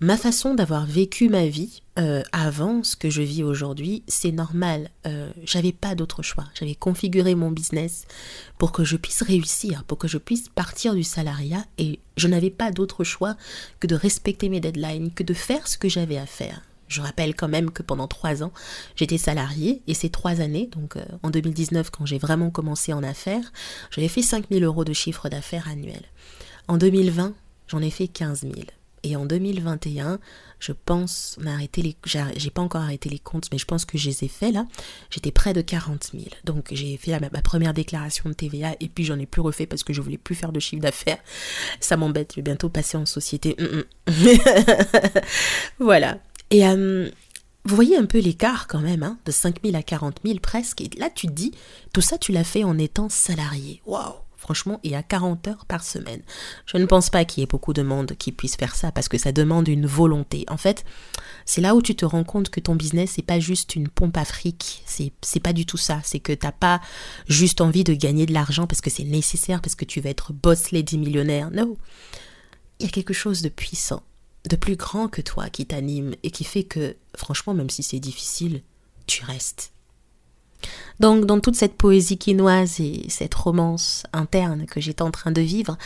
ma 0.00 0.16
façon 0.16 0.54
d'avoir 0.54 0.86
vécu 0.86 1.28
ma 1.28 1.46
vie 1.46 1.81
euh, 1.98 2.22
avant 2.32 2.82
ce 2.82 2.96
que 2.96 3.10
je 3.10 3.20
vis 3.20 3.42
aujourd'hui, 3.42 4.02
c'est 4.08 4.32
normal. 4.32 4.88
Euh, 5.06 5.30
j'avais 5.44 5.72
pas 5.72 5.94
d'autre 5.94 6.22
choix. 6.22 6.44
J'avais 6.54 6.74
configuré 6.74 7.34
mon 7.34 7.50
business 7.50 8.06
pour 8.56 8.72
que 8.72 8.82
je 8.82 8.96
puisse 8.96 9.22
réussir, 9.22 9.84
pour 9.84 9.98
que 9.98 10.08
je 10.08 10.16
puisse 10.16 10.48
partir 10.48 10.94
du 10.94 11.02
salariat 11.02 11.64
et 11.76 12.00
je 12.16 12.28
n'avais 12.28 12.50
pas 12.50 12.70
d'autre 12.70 13.04
choix 13.04 13.36
que 13.78 13.86
de 13.86 13.94
respecter 13.94 14.48
mes 14.48 14.60
deadlines, 14.60 15.12
que 15.12 15.22
de 15.22 15.34
faire 15.34 15.68
ce 15.68 15.76
que 15.76 15.88
j'avais 15.88 16.16
à 16.16 16.26
faire. 16.26 16.62
Je 16.88 17.02
rappelle 17.02 17.34
quand 17.34 17.48
même 17.48 17.70
que 17.70 17.82
pendant 17.82 18.08
trois 18.08 18.42
ans, 18.42 18.52
j'étais 18.96 19.18
salarié 19.18 19.82
et 19.86 19.94
ces 19.94 20.10
trois 20.10 20.40
années, 20.40 20.68
donc 20.72 20.96
euh, 20.96 21.04
en 21.22 21.30
2019 21.30 21.90
quand 21.90 22.04
j'ai 22.04 22.18
vraiment 22.18 22.50
commencé 22.50 22.92
en 22.92 23.02
affaires, 23.02 23.52
j'avais 23.90 24.08
fait 24.08 24.22
5000 24.22 24.62
euros 24.64 24.84
de 24.84 24.92
chiffre 24.92 25.28
d'affaires 25.28 25.68
annuel. 25.68 26.02
En 26.68 26.76
2020, 26.76 27.34
j'en 27.68 27.80
ai 27.80 27.90
fait 27.90 28.08
15 28.08 28.42
000. 28.42 28.54
Et 29.04 29.16
en 29.16 29.26
2021, 29.26 30.20
je 30.62 30.70
pense, 30.70 31.36
arrêté 31.44 31.82
les, 31.82 31.96
j'ai 32.36 32.50
pas 32.50 32.62
encore 32.62 32.82
arrêté 32.82 33.08
les 33.08 33.18
comptes, 33.18 33.48
mais 33.50 33.58
je 33.58 33.64
pense 33.64 33.84
que 33.84 33.98
je 33.98 34.08
les 34.08 34.24
ai 34.24 34.28
faits 34.28 34.54
là. 34.54 34.64
J'étais 35.10 35.32
près 35.32 35.52
de 35.52 35.60
40 35.60 36.10
000. 36.14 36.26
Donc 36.44 36.68
j'ai 36.70 36.96
fait 36.96 37.18
ma, 37.18 37.42
première 37.42 37.74
déclaration 37.74 38.30
de 38.30 38.34
TVA 38.34 38.76
et 38.78 38.88
puis 38.88 39.04
j'en 39.04 39.18
ai 39.18 39.26
plus 39.26 39.42
refait 39.42 39.66
parce 39.66 39.82
que 39.82 39.92
je 39.92 40.00
voulais 40.00 40.18
plus 40.18 40.36
faire 40.36 40.52
de 40.52 40.60
chiffre 40.60 40.80
d'affaires. 40.80 41.18
Ça 41.80 41.96
m'embête. 41.96 42.30
Je 42.32 42.36
vais 42.36 42.42
bientôt 42.42 42.68
passer 42.68 42.96
en 42.96 43.06
société. 43.06 43.56
Mm, 43.58 44.12
mm. 44.12 44.38
voilà. 45.80 46.20
Et 46.50 46.64
euh, 46.64 47.10
vous 47.64 47.74
voyez 47.74 47.96
un 47.96 48.06
peu 48.06 48.20
l'écart 48.20 48.68
quand 48.68 48.80
même, 48.80 49.02
hein, 49.02 49.18
de 49.24 49.32
5 49.32 49.56
000 49.64 49.76
à 49.76 49.82
40 49.82 50.20
000 50.24 50.38
presque. 50.38 50.80
Et 50.80 50.90
là, 50.96 51.10
tu 51.10 51.26
te 51.26 51.32
dis, 51.32 51.50
tout 51.92 52.02
ça, 52.02 52.18
tu 52.18 52.30
l'as 52.30 52.44
fait 52.44 52.62
en 52.62 52.78
étant 52.78 53.08
salarié. 53.08 53.82
Waouh 53.84 54.14
franchement, 54.42 54.80
et 54.82 54.96
à 54.96 55.02
40 55.04 55.46
heures 55.48 55.64
par 55.66 55.84
semaine. 55.84 56.20
Je 56.66 56.76
ne 56.76 56.84
pense 56.84 57.10
pas 57.10 57.24
qu'il 57.24 57.40
y 57.40 57.44
ait 57.44 57.46
beaucoup 57.46 57.72
de 57.72 57.82
monde 57.82 58.12
qui 58.18 58.32
puisse 58.32 58.56
faire 58.56 58.74
ça 58.74 58.90
parce 58.90 59.08
que 59.08 59.16
ça 59.16 59.30
demande 59.30 59.68
une 59.68 59.86
volonté. 59.86 60.44
En 60.48 60.56
fait, 60.56 60.84
c'est 61.44 61.60
là 61.60 61.76
où 61.76 61.80
tu 61.80 61.94
te 61.94 62.04
rends 62.04 62.24
compte 62.24 62.50
que 62.50 62.58
ton 62.58 62.74
business, 62.74 63.12
c'est 63.14 63.22
pas 63.22 63.38
juste 63.38 63.76
une 63.76 63.88
pompe 63.88 64.16
à 64.16 64.24
fric. 64.24 64.82
C'est, 64.84 65.40
pas 65.40 65.52
du 65.52 65.64
tout 65.64 65.76
ça. 65.76 66.00
C'est 66.02 66.18
que 66.18 66.32
t'as 66.32 66.52
pas 66.52 66.80
juste 67.28 67.60
envie 67.60 67.84
de 67.84 67.94
gagner 67.94 68.26
de 68.26 68.32
l'argent 68.32 68.66
parce 68.66 68.80
que 68.80 68.90
c'est 68.90 69.04
nécessaire, 69.04 69.62
parce 69.62 69.76
que 69.76 69.84
tu 69.84 70.00
vas 70.00 70.10
être 70.10 70.32
boss 70.32 70.72
lady 70.72 70.98
millionnaire. 70.98 71.50
Non. 71.52 71.76
Il 72.80 72.86
y 72.86 72.88
a 72.88 72.92
quelque 72.92 73.14
chose 73.14 73.42
de 73.42 73.48
puissant, 73.48 74.02
de 74.50 74.56
plus 74.56 74.74
grand 74.74 75.06
que 75.06 75.20
toi 75.20 75.48
qui 75.50 75.66
t'anime 75.66 76.16
et 76.24 76.32
qui 76.32 76.42
fait 76.42 76.64
que, 76.64 76.96
franchement, 77.16 77.54
même 77.54 77.70
si 77.70 77.84
c'est 77.84 78.00
difficile, 78.00 78.62
tu 79.06 79.24
restes. 79.24 79.72
Donc, 81.00 81.26
dans 81.26 81.40
toute 81.40 81.56
cette 81.56 81.74
poésie 81.74 82.18
quinoise 82.18 82.80
et 82.80 83.06
cette 83.08 83.34
romance 83.34 84.04
interne 84.12 84.66
que 84.66 84.80
j'étais 84.80 85.02
en 85.02 85.10
train 85.10 85.32
de 85.32 85.40
vivre, 85.40 85.76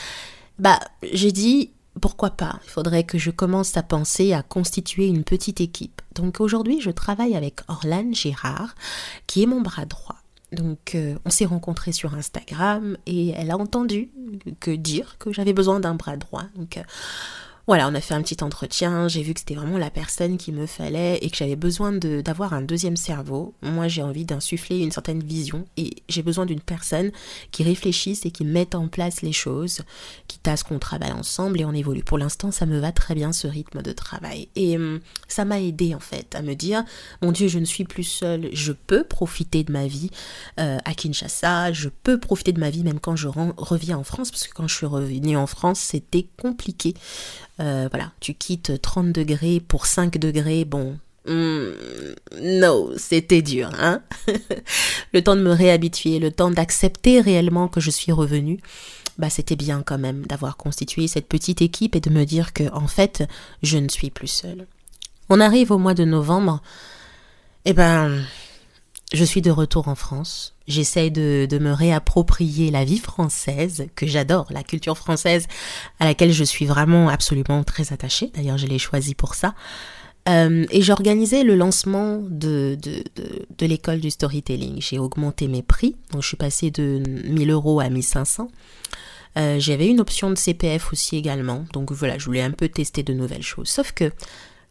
bah, 0.58 0.80
j'ai 1.12 1.32
dit, 1.32 1.70
pourquoi 2.00 2.30
pas? 2.30 2.60
Il 2.64 2.70
faudrait 2.70 3.04
que 3.04 3.18
je 3.18 3.30
commence 3.30 3.76
à 3.76 3.82
penser 3.82 4.32
à 4.32 4.42
constituer 4.42 5.06
une 5.06 5.24
petite 5.24 5.60
équipe. 5.60 6.02
Donc 6.14 6.40
aujourd'hui, 6.40 6.80
je 6.80 6.90
travaille 6.90 7.36
avec 7.36 7.60
Orlane 7.68 8.14
Gérard, 8.14 8.74
qui 9.26 9.42
est 9.42 9.46
mon 9.46 9.60
bras 9.60 9.86
droit. 9.86 10.16
Donc 10.52 10.94
euh, 10.94 11.16
on 11.24 11.30
s'est 11.30 11.44
rencontrés 11.44 11.92
sur 11.92 12.14
Instagram 12.14 12.96
et 13.06 13.30
elle 13.30 13.50
a 13.50 13.56
entendu 13.56 14.10
que 14.60 14.70
dire 14.70 15.16
que 15.18 15.32
j'avais 15.32 15.52
besoin 15.52 15.80
d'un 15.80 15.94
bras 15.94 16.16
droit. 16.16 16.44
Donc 16.54 16.76
euh, 16.76 16.82
voilà, 17.66 17.88
on 17.88 17.94
a 17.94 18.00
fait 18.00 18.14
un 18.14 18.22
petit 18.22 18.44
entretien, 18.44 19.08
j'ai 19.08 19.22
vu 19.22 19.34
que 19.34 19.40
c'était 19.40 19.56
vraiment 19.56 19.78
la 19.78 19.90
personne 19.90 20.36
qu'il 20.36 20.54
me 20.54 20.66
fallait 20.66 21.18
et 21.20 21.30
que 21.30 21.36
j'avais 21.36 21.56
besoin 21.56 21.92
d'avoir 21.92 22.52
un 22.52 22.62
deuxième 22.62 22.96
cerveau. 22.96 23.54
Moi, 23.60 23.88
j'ai 23.88 24.02
envie 24.02 24.24
d'insuffler 24.24 24.78
une 24.78 24.92
certaine 24.92 25.22
vision 25.22 25.64
et 25.76 25.90
j'ai 26.08 26.22
besoin 26.22 26.46
d'une 26.46 26.60
personne 26.60 27.10
qui 27.50 27.64
réfléchisse 27.64 28.24
et 28.24 28.30
qui 28.30 28.44
mette 28.44 28.76
en 28.76 28.86
place 28.86 29.20
les 29.22 29.32
choses, 29.32 29.80
qui 30.28 30.38
à 30.46 30.56
ce 30.56 30.64
qu'on 30.64 30.78
travaille 30.78 31.12
ensemble 31.12 31.60
et 31.60 31.64
on 31.64 31.72
évolue. 31.72 32.04
Pour 32.04 32.18
l'instant, 32.18 32.52
ça 32.52 32.66
me 32.66 32.78
va 32.78 32.92
très 32.92 33.14
bien 33.14 33.32
ce 33.32 33.48
rythme 33.48 33.82
de 33.82 33.92
travail. 33.92 34.48
Et 34.54 34.76
hum, 34.76 35.00
ça 35.26 35.44
m'a 35.44 35.60
aidé 35.60 35.94
en 35.94 36.00
fait 36.00 36.34
à 36.34 36.42
me 36.42 36.54
dire, 36.54 36.84
mon 37.22 37.32
Dieu, 37.32 37.48
je 37.48 37.58
ne 37.58 37.64
suis 37.64 37.84
plus 37.84 38.04
seule, 38.04 38.48
je 38.52 38.72
peux 38.72 39.02
profiter 39.04 39.64
de 39.64 39.72
ma 39.72 39.86
vie 39.86 40.10
euh, 40.60 40.78
à 40.84 40.94
Kinshasa, 40.94 41.72
je 41.72 41.88
peux 41.88 42.18
profiter 42.20 42.52
de 42.52 42.60
ma 42.60 42.70
vie 42.70 42.84
même 42.84 43.00
quand 43.00 43.16
je 43.16 43.28
reviens 43.28 43.98
en 43.98 44.04
France, 44.04 44.30
parce 44.30 44.46
que 44.46 44.54
quand 44.54 44.68
je 44.68 44.74
suis 44.76 44.86
revenue 44.86 45.36
en 45.36 45.46
France, 45.46 45.80
c'était 45.80 46.28
compliqué. 46.40 46.94
Euh, 47.60 47.88
voilà, 47.90 48.12
tu 48.20 48.34
quittes 48.34 48.80
30 48.80 49.12
degrés 49.12 49.60
pour 49.60 49.86
5 49.86 50.18
degrés, 50.18 50.64
bon, 50.64 50.98
hmm, 51.26 51.70
non, 52.42 52.90
c'était 52.96 53.40
dur, 53.40 53.70
hein. 53.78 54.02
le 55.14 55.22
temps 55.22 55.36
de 55.36 55.42
me 55.42 55.52
réhabituer, 55.52 56.18
le 56.18 56.30
temps 56.30 56.50
d'accepter 56.50 57.20
réellement 57.20 57.68
que 57.68 57.80
je 57.80 57.90
suis 57.90 58.12
revenue, 58.12 58.60
bah 59.18 59.30
c'était 59.30 59.56
bien 59.56 59.82
quand 59.82 59.96
même 59.98 60.26
d'avoir 60.26 60.58
constitué 60.58 61.08
cette 61.08 61.28
petite 61.28 61.62
équipe 61.62 61.96
et 61.96 62.00
de 62.00 62.10
me 62.10 62.24
dire 62.24 62.52
que 62.52 62.70
en 62.72 62.86
fait, 62.86 63.26
je 63.62 63.78
ne 63.78 63.88
suis 63.88 64.10
plus 64.10 64.28
seule. 64.28 64.66
On 65.30 65.40
arrive 65.40 65.70
au 65.72 65.78
mois 65.78 65.94
de 65.94 66.04
novembre, 66.04 66.60
et 67.64 67.70
eh 67.70 67.72
ben 67.72 68.22
je 69.12 69.24
suis 69.24 69.42
de 69.42 69.50
retour 69.50 69.88
en 69.88 69.94
France. 69.94 70.54
J'essaie 70.66 71.10
de, 71.10 71.46
de, 71.48 71.58
me 71.58 71.72
réapproprier 71.72 72.70
la 72.70 72.84
vie 72.84 72.98
française, 72.98 73.86
que 73.94 74.06
j'adore, 74.06 74.46
la 74.50 74.64
culture 74.64 74.98
française, 74.98 75.46
à 76.00 76.04
laquelle 76.04 76.32
je 76.32 76.42
suis 76.44 76.66
vraiment 76.66 77.08
absolument 77.08 77.62
très 77.62 77.92
attachée. 77.92 78.32
D'ailleurs, 78.34 78.58
je 78.58 78.66
l'ai 78.66 78.78
choisie 78.78 79.14
pour 79.14 79.34
ça. 79.34 79.54
Euh, 80.28 80.66
et 80.70 80.82
j'organisais 80.82 81.44
le 81.44 81.54
lancement 81.54 82.18
de, 82.18 82.76
de, 82.82 83.04
de, 83.14 83.46
de 83.56 83.66
l'école 83.66 84.00
du 84.00 84.10
storytelling. 84.10 84.80
J'ai 84.80 84.98
augmenté 84.98 85.46
mes 85.46 85.62
prix, 85.62 85.94
donc 86.10 86.22
je 86.22 86.28
suis 86.28 86.36
passée 86.36 86.70
de 86.70 87.00
1000 87.26 87.50
euros 87.50 87.78
à 87.78 87.88
1500. 87.88 88.48
Euh, 89.38 89.60
J'avais 89.60 89.86
une 89.86 90.00
option 90.00 90.30
de 90.30 90.34
CPF 90.34 90.92
aussi 90.92 91.16
également, 91.16 91.64
donc 91.72 91.92
voilà, 91.92 92.18
je 92.18 92.24
voulais 92.24 92.42
un 92.42 92.50
peu 92.50 92.68
tester 92.68 93.02
de 93.02 93.12
nouvelles 93.12 93.42
choses. 93.42 93.68
Sauf 93.68 93.92
que 93.92 94.10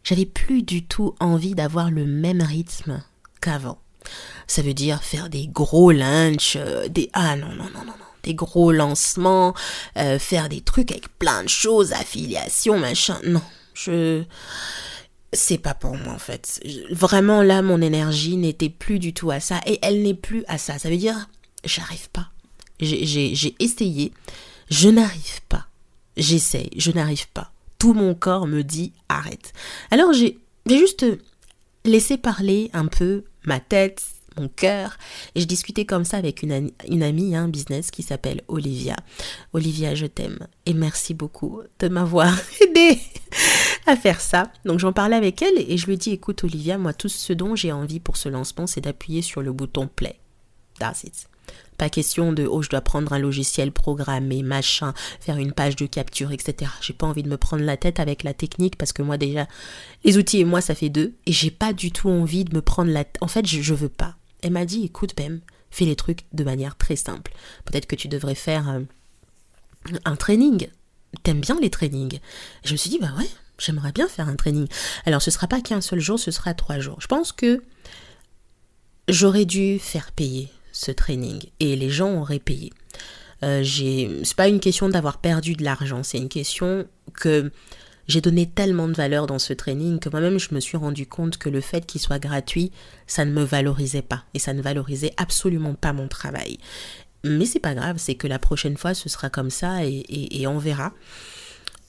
j'avais 0.04 0.26
plus 0.26 0.62
du 0.62 0.84
tout 0.84 1.14
envie 1.20 1.54
d'avoir 1.54 1.90
le 1.90 2.04
même 2.04 2.42
rythme 2.42 3.02
qu'avant. 3.40 3.78
Ça 4.46 4.62
veut 4.62 4.74
dire 4.74 5.02
faire 5.02 5.28
des 5.28 5.46
gros 5.48 5.90
lunchs, 5.90 6.56
euh, 6.56 6.88
des 6.88 7.10
ah 7.12 7.36
non 7.36 7.48
non 7.48 7.70
non 7.74 7.84
non 7.84 7.92
des 8.26 8.34
gros 8.34 8.72
lancements, 8.72 9.54
euh, 9.96 10.18
faire 10.18 10.48
des 10.48 10.60
trucs 10.60 10.90
avec 10.90 11.08
plein 11.18 11.44
de 11.44 11.48
choses, 11.48 11.92
affiliation 11.92 12.78
machin. 12.78 13.18
Non, 13.24 13.42
je 13.72 14.24
c'est 15.32 15.58
pas 15.58 15.74
pour 15.74 15.96
moi 15.96 16.12
en 16.12 16.18
fait. 16.18 16.60
Vraiment 16.90 17.42
là, 17.42 17.62
mon 17.62 17.80
énergie 17.80 18.36
n'était 18.36 18.68
plus 18.68 18.98
du 18.98 19.14
tout 19.14 19.30
à 19.30 19.40
ça 19.40 19.60
et 19.66 19.78
elle 19.82 20.02
n'est 20.02 20.14
plus 20.14 20.44
à 20.48 20.58
ça. 20.58 20.78
Ça 20.78 20.90
veut 20.90 20.96
dire, 20.96 21.28
j'arrive 21.64 22.08
pas. 22.10 22.28
J'ai 22.80 23.54
essayé, 23.58 24.12
je 24.70 24.88
n'arrive 24.88 25.40
pas. 25.48 25.66
J'essaye, 26.16 26.70
je 26.76 26.90
n'arrive 26.90 27.28
pas. 27.28 27.52
Tout 27.78 27.94
mon 27.94 28.14
corps 28.14 28.46
me 28.46 28.62
dit 28.62 28.92
arrête. 29.08 29.52
Alors 29.90 30.12
j'ai 30.12 30.38
juste 30.68 31.06
laissé 31.84 32.16
parler 32.16 32.70
un 32.72 32.86
peu 32.86 33.24
ma 33.46 33.60
tête, 33.60 34.04
mon 34.38 34.48
cœur. 34.48 34.96
Et 35.34 35.40
je 35.40 35.46
discutais 35.46 35.84
comme 35.84 36.04
ça 36.04 36.18
avec 36.18 36.42
une, 36.42 36.70
une 36.88 37.02
amie, 37.02 37.34
un 37.34 37.44
hein, 37.44 37.48
business 37.48 37.90
qui 37.90 38.02
s'appelle 38.02 38.42
Olivia. 38.48 38.96
Olivia, 39.52 39.94
je 39.94 40.06
t'aime 40.06 40.46
et 40.66 40.74
merci 40.74 41.14
beaucoup 41.14 41.62
de 41.78 41.88
m'avoir 41.88 42.34
aidé 42.60 42.98
à 43.86 43.96
faire 43.96 44.20
ça. 44.20 44.52
Donc 44.64 44.78
j'en 44.78 44.92
parlais 44.92 45.16
avec 45.16 45.42
elle 45.42 45.58
et 45.58 45.76
je 45.76 45.86
lui 45.86 45.96
dis 45.96 46.10
écoute 46.10 46.44
Olivia, 46.44 46.78
moi 46.78 46.92
tout 46.92 47.08
ce 47.08 47.32
dont 47.32 47.56
j'ai 47.56 47.72
envie 47.72 48.00
pour 48.00 48.16
ce 48.16 48.28
lancement, 48.28 48.66
c'est 48.66 48.82
d'appuyer 48.82 49.22
sur 49.22 49.42
le 49.42 49.52
bouton 49.52 49.88
play. 49.88 50.18
That's 50.78 51.04
it. 51.04 51.28
Pas 51.78 51.90
question 51.90 52.32
de 52.32 52.46
oh 52.46 52.62
je 52.62 52.68
dois 52.68 52.80
prendre 52.80 53.12
un 53.12 53.18
logiciel 53.18 53.72
programmé, 53.72 54.42
machin, 54.42 54.94
faire 55.20 55.36
une 55.36 55.52
page 55.52 55.76
de 55.76 55.86
capture, 55.86 56.32
etc. 56.32 56.70
J'ai 56.80 56.92
pas 56.92 57.06
envie 57.06 57.22
de 57.22 57.28
me 57.28 57.36
prendre 57.36 57.62
la 57.62 57.76
tête 57.76 58.00
avec 58.00 58.22
la 58.22 58.34
technique 58.34 58.76
parce 58.76 58.92
que 58.92 59.02
moi 59.02 59.18
déjà 59.18 59.46
les 60.04 60.18
outils 60.18 60.40
et 60.40 60.44
moi 60.44 60.60
ça 60.60 60.74
fait 60.74 60.88
deux 60.88 61.14
et 61.26 61.32
j'ai 61.32 61.50
pas 61.50 61.72
du 61.72 61.92
tout 61.92 62.08
envie 62.08 62.44
de 62.44 62.54
me 62.54 62.62
prendre 62.62 62.90
la 62.90 63.04
tête. 63.04 63.18
En 63.20 63.28
fait 63.28 63.46
je, 63.46 63.60
je 63.60 63.74
veux 63.74 63.88
pas. 63.88 64.16
Elle 64.42 64.52
m'a 64.52 64.64
dit 64.64 64.84
écoute 64.84 65.14
Bem, 65.16 65.40
fais 65.70 65.84
les 65.84 65.96
trucs 65.96 66.24
de 66.32 66.44
manière 66.44 66.76
très 66.76 66.96
simple. 66.96 67.32
Peut-être 67.64 67.86
que 67.86 67.96
tu 67.96 68.08
devrais 68.08 68.34
faire 68.34 68.68
euh, 68.70 68.80
un 70.04 70.16
training. 70.16 70.68
T'aimes 71.22 71.40
bien 71.40 71.58
les 71.60 71.70
trainings 71.70 72.18
Je 72.64 72.72
me 72.72 72.76
suis 72.76 72.90
dit 72.90 72.98
bah 72.98 73.12
ouais, 73.18 73.28
j'aimerais 73.58 73.92
bien 73.92 74.08
faire 74.08 74.28
un 74.28 74.36
training. 74.36 74.66
Alors 75.04 75.22
ce 75.22 75.30
sera 75.30 75.46
pas 75.46 75.60
qu'un 75.60 75.80
seul 75.80 76.00
jour, 76.00 76.18
ce 76.18 76.30
sera 76.30 76.54
trois 76.54 76.78
jours. 76.78 77.00
Je 77.00 77.06
pense 77.06 77.32
que 77.32 77.62
j'aurais 79.08 79.44
dû 79.44 79.78
faire 79.78 80.12
payer 80.12 80.50
ce 80.76 80.90
training 80.90 81.42
et 81.58 81.74
les 81.74 81.88
gens 81.88 82.20
auraient 82.20 82.38
payé. 82.38 82.70
Euh, 83.42 83.64
c'est 83.64 84.36
pas 84.36 84.48
une 84.48 84.60
question 84.60 84.88
d'avoir 84.88 85.18
perdu 85.18 85.54
de 85.54 85.64
l'argent, 85.64 86.02
c'est 86.02 86.18
une 86.18 86.28
question 86.28 86.86
que 87.14 87.50
j'ai 88.08 88.20
donné 88.20 88.46
tellement 88.46 88.86
de 88.86 88.92
valeur 88.92 89.26
dans 89.26 89.38
ce 89.38 89.52
training 89.52 89.98
que 89.98 90.10
moi-même 90.10 90.38
je 90.38 90.54
me 90.54 90.60
suis 90.60 90.76
rendu 90.76 91.06
compte 91.06 91.38
que 91.38 91.48
le 91.48 91.62
fait 91.62 91.86
qu'il 91.86 92.00
soit 92.00 92.18
gratuit, 92.18 92.72
ça 93.06 93.24
ne 93.24 93.32
me 93.32 93.42
valorisait 93.42 94.02
pas 94.02 94.24
et 94.34 94.38
ça 94.38 94.52
ne 94.52 94.60
valorisait 94.60 95.12
absolument 95.16 95.74
pas 95.74 95.94
mon 95.94 96.08
travail. 96.08 96.58
Mais 97.24 97.46
c'est 97.46 97.58
pas 97.58 97.74
grave, 97.74 97.96
c'est 97.98 98.14
que 98.14 98.26
la 98.26 98.38
prochaine 98.38 98.76
fois 98.76 98.92
ce 98.92 99.08
sera 99.08 99.30
comme 99.30 99.50
ça 99.50 99.84
et, 99.84 100.04
et 100.08 100.46
on 100.46 100.58
verra. 100.58 100.92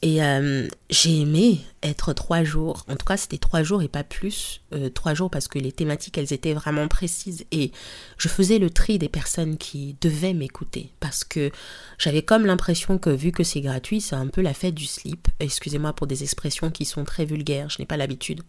Et 0.04 0.24
euh, 0.24 0.68
j'ai 0.92 1.22
aimé 1.22 1.60
être 1.82 2.14
trois 2.14 2.44
jours. 2.44 2.86
En 2.88 2.96
tout 2.96 3.06
cas, 3.06 3.18
c'était 3.18 3.40
trois 3.40 3.64
jours 3.64 3.82
et 3.82 3.88
pas 3.88 4.04
plus. 4.04 4.62
Euh, 4.74 4.90
trois 4.90 5.16
jours 5.16 5.32
parce 5.32 5.48
que 5.48 5.58
les 5.58 5.72
thématiques, 5.72 6.18
elles 6.20 6.34
étaient 6.34 6.54
vraiment 6.54 6.88
précises. 6.88 7.46
Et 7.52 7.72
je 8.18 8.28
faisais 8.28 8.60
le 8.60 8.70
tri 8.70 9.00
des 9.00 9.10
personnes 9.10 9.58
qui 9.58 9.96
devaient 10.00 10.34
m'écouter. 10.34 10.92
Parce 11.00 11.24
que 11.24 11.52
j'avais 11.98 12.22
comme 12.22 12.46
l'impression 12.46 13.00
que 13.00 13.10
vu 13.10 13.32
que 13.32 13.44
c'est 13.44 13.62
gratuit, 13.62 14.00
c'est 14.00 14.16
un 14.16 14.28
peu 14.28 14.42
la 14.42 14.54
fête 14.54 14.76
du 14.76 14.86
slip. 14.86 15.30
Excusez-moi 15.40 15.94
pour 15.94 16.06
des 16.06 16.22
expressions 16.22 16.70
qui 16.70 16.86
sont 16.86 17.04
très 17.04 17.26
vulgaires. 17.26 17.72
Je 17.72 17.80
n'ai 17.80 17.88
pas 17.88 17.98
l'habitude. 17.98 18.44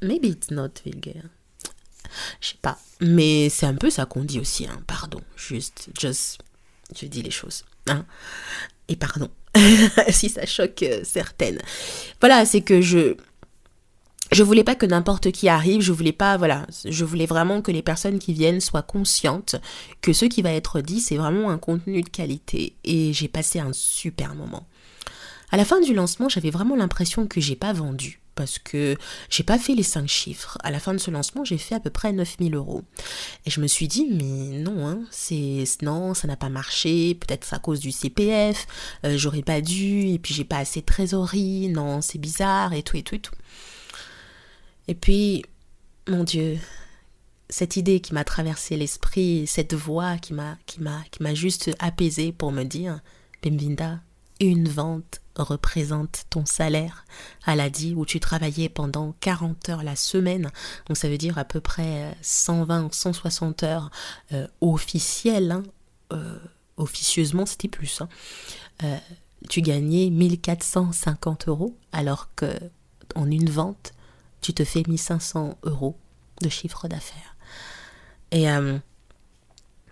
Maybe 0.00 0.24
it's 0.24 0.50
not 0.50 0.70
vulgaire. 0.84 1.24
Je 2.40 2.48
sais 2.48 2.58
pas. 2.62 2.78
Mais 3.02 3.50
c'est 3.50 3.66
un 3.66 3.74
peu 3.74 3.90
ça 3.90 4.06
qu'on 4.06 4.24
dit 4.24 4.40
aussi. 4.40 4.66
Hein. 4.66 4.82
Pardon. 4.86 5.20
Juste, 5.36 5.90
just, 5.98 6.38
je 6.98 7.06
dis 7.06 7.22
les 7.22 7.30
choses. 7.30 7.64
Hein. 7.88 8.04
Et 8.88 8.96
pardon. 8.96 9.28
si 10.10 10.28
ça 10.28 10.46
choque 10.46 10.82
euh, 10.82 11.00
certaines. 11.04 11.60
Voilà, 12.20 12.44
c'est 12.44 12.60
que 12.60 12.80
je 12.80 13.16
je 14.32 14.42
voulais 14.42 14.64
pas 14.64 14.74
que 14.74 14.86
n'importe 14.86 15.30
qui 15.30 15.48
arrive, 15.48 15.80
je 15.80 15.92
voulais 15.92 16.12
pas, 16.12 16.36
voilà, 16.36 16.66
je 16.84 17.04
voulais 17.04 17.26
vraiment 17.26 17.62
que 17.62 17.70
les 17.70 17.82
personnes 17.82 18.18
qui 18.18 18.32
viennent 18.32 18.60
soient 18.60 18.82
conscientes 18.82 19.54
que 20.00 20.12
ce 20.12 20.24
qui 20.24 20.42
va 20.42 20.50
être 20.50 20.80
dit, 20.80 21.00
c'est 21.00 21.16
vraiment 21.16 21.50
un 21.50 21.58
contenu 21.58 22.02
de 22.02 22.08
qualité. 22.08 22.74
Et 22.82 23.12
j'ai 23.12 23.28
passé 23.28 23.60
un 23.60 23.72
super 23.72 24.34
moment. 24.34 24.66
À 25.52 25.56
la 25.56 25.64
fin 25.64 25.80
du 25.80 25.94
lancement, 25.94 26.28
j'avais 26.28 26.50
vraiment 26.50 26.74
l'impression 26.74 27.28
que 27.28 27.40
j'ai 27.40 27.54
pas 27.54 27.72
vendu 27.72 28.23
parce 28.34 28.58
que 28.58 28.96
j'ai 29.30 29.42
pas 29.42 29.58
fait 29.58 29.74
les 29.74 29.82
cinq 29.82 30.08
chiffres. 30.08 30.58
À 30.62 30.70
la 30.70 30.80
fin 30.80 30.92
de 30.92 30.98
ce 30.98 31.10
lancement, 31.10 31.44
j'ai 31.44 31.58
fait 31.58 31.74
à 31.74 31.80
peu 31.80 31.90
près 31.90 32.12
9000 32.12 32.54
euros. 32.54 32.82
Et 33.46 33.50
je 33.50 33.60
me 33.60 33.66
suis 33.66 33.88
dit, 33.88 34.06
mais 34.10 34.58
non, 34.58 34.86
hein, 34.86 35.04
c'est 35.10 35.64
non, 35.82 36.14
ça 36.14 36.28
n'a 36.28 36.36
pas 36.36 36.48
marché. 36.48 37.14
Peut-être 37.14 37.52
à 37.54 37.58
cause 37.58 37.80
du 37.80 37.92
CPF, 37.92 38.66
euh, 39.04 39.16
j'aurais 39.16 39.42
pas 39.42 39.60
dû, 39.60 40.08
et 40.08 40.18
puis 40.18 40.34
j'ai 40.34 40.44
pas 40.44 40.58
assez 40.58 40.80
de 40.80 40.86
trésorerie. 40.86 41.68
Non, 41.68 42.00
c'est 42.00 42.18
bizarre 42.18 42.72
et 42.72 42.82
tout 42.82 42.96
et 42.96 43.02
tout 43.02 43.14
et 43.14 43.20
tout. 43.20 43.34
Et 44.88 44.94
puis, 44.94 45.44
mon 46.08 46.24
Dieu, 46.24 46.58
cette 47.48 47.76
idée 47.76 48.00
qui 48.00 48.14
m'a 48.14 48.24
traversé 48.24 48.76
l'esprit, 48.76 49.46
cette 49.46 49.74
voix 49.74 50.18
qui 50.18 50.34
m'a 50.34 50.58
qui 50.66 50.82
m'a 50.82 51.02
qui 51.10 51.22
m'a 51.22 51.34
juste 51.34 51.70
apaisé 51.78 52.32
pour 52.32 52.52
me 52.52 52.64
dire, 52.64 53.00
Bimvinda, 53.42 54.00
une 54.40 54.68
vente 54.68 55.20
représente 55.36 56.24
ton 56.30 56.46
salaire. 56.46 57.04
Elle 57.46 57.60
a 57.60 57.70
dit 57.70 57.94
où 57.94 58.04
tu 58.06 58.20
travaillais 58.20 58.68
pendant 58.68 59.14
40 59.20 59.68
heures 59.68 59.82
la 59.82 59.96
semaine, 59.96 60.50
donc 60.86 60.96
ça 60.96 61.08
veut 61.08 61.18
dire 61.18 61.38
à 61.38 61.44
peu 61.44 61.60
près 61.60 62.16
120 62.22 62.92
160 62.92 63.62
heures 63.62 63.90
euh, 64.32 64.46
officielles, 64.60 65.52
hein. 65.52 65.62
euh, 66.12 66.38
officieusement 66.76 67.46
c'était 67.46 67.68
plus. 67.68 68.00
Hein. 68.00 68.08
Euh, 68.82 68.96
tu 69.48 69.60
gagnais 69.60 70.10
1450 70.10 71.48
euros 71.48 71.76
alors 71.92 72.28
que 72.34 72.52
en 73.14 73.30
une 73.30 73.50
vente 73.50 73.92
tu 74.40 74.54
te 74.54 74.64
fais 74.64 74.82
1500 74.86 75.58
euros 75.64 75.96
de 76.42 76.48
chiffre 76.48 76.88
d'affaires. 76.88 77.36
Et 78.30 78.50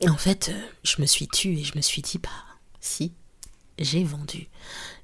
en 0.08 0.16
fait, 0.16 0.52
je 0.82 1.00
me 1.00 1.06
suis 1.06 1.28
tue 1.28 1.58
et 1.58 1.64
je 1.64 1.76
me 1.76 1.80
suis 1.80 2.02
dit, 2.02 2.18
bah, 2.18 2.28
si, 2.80 3.12
j'ai 3.78 4.04
vendu. 4.04 4.48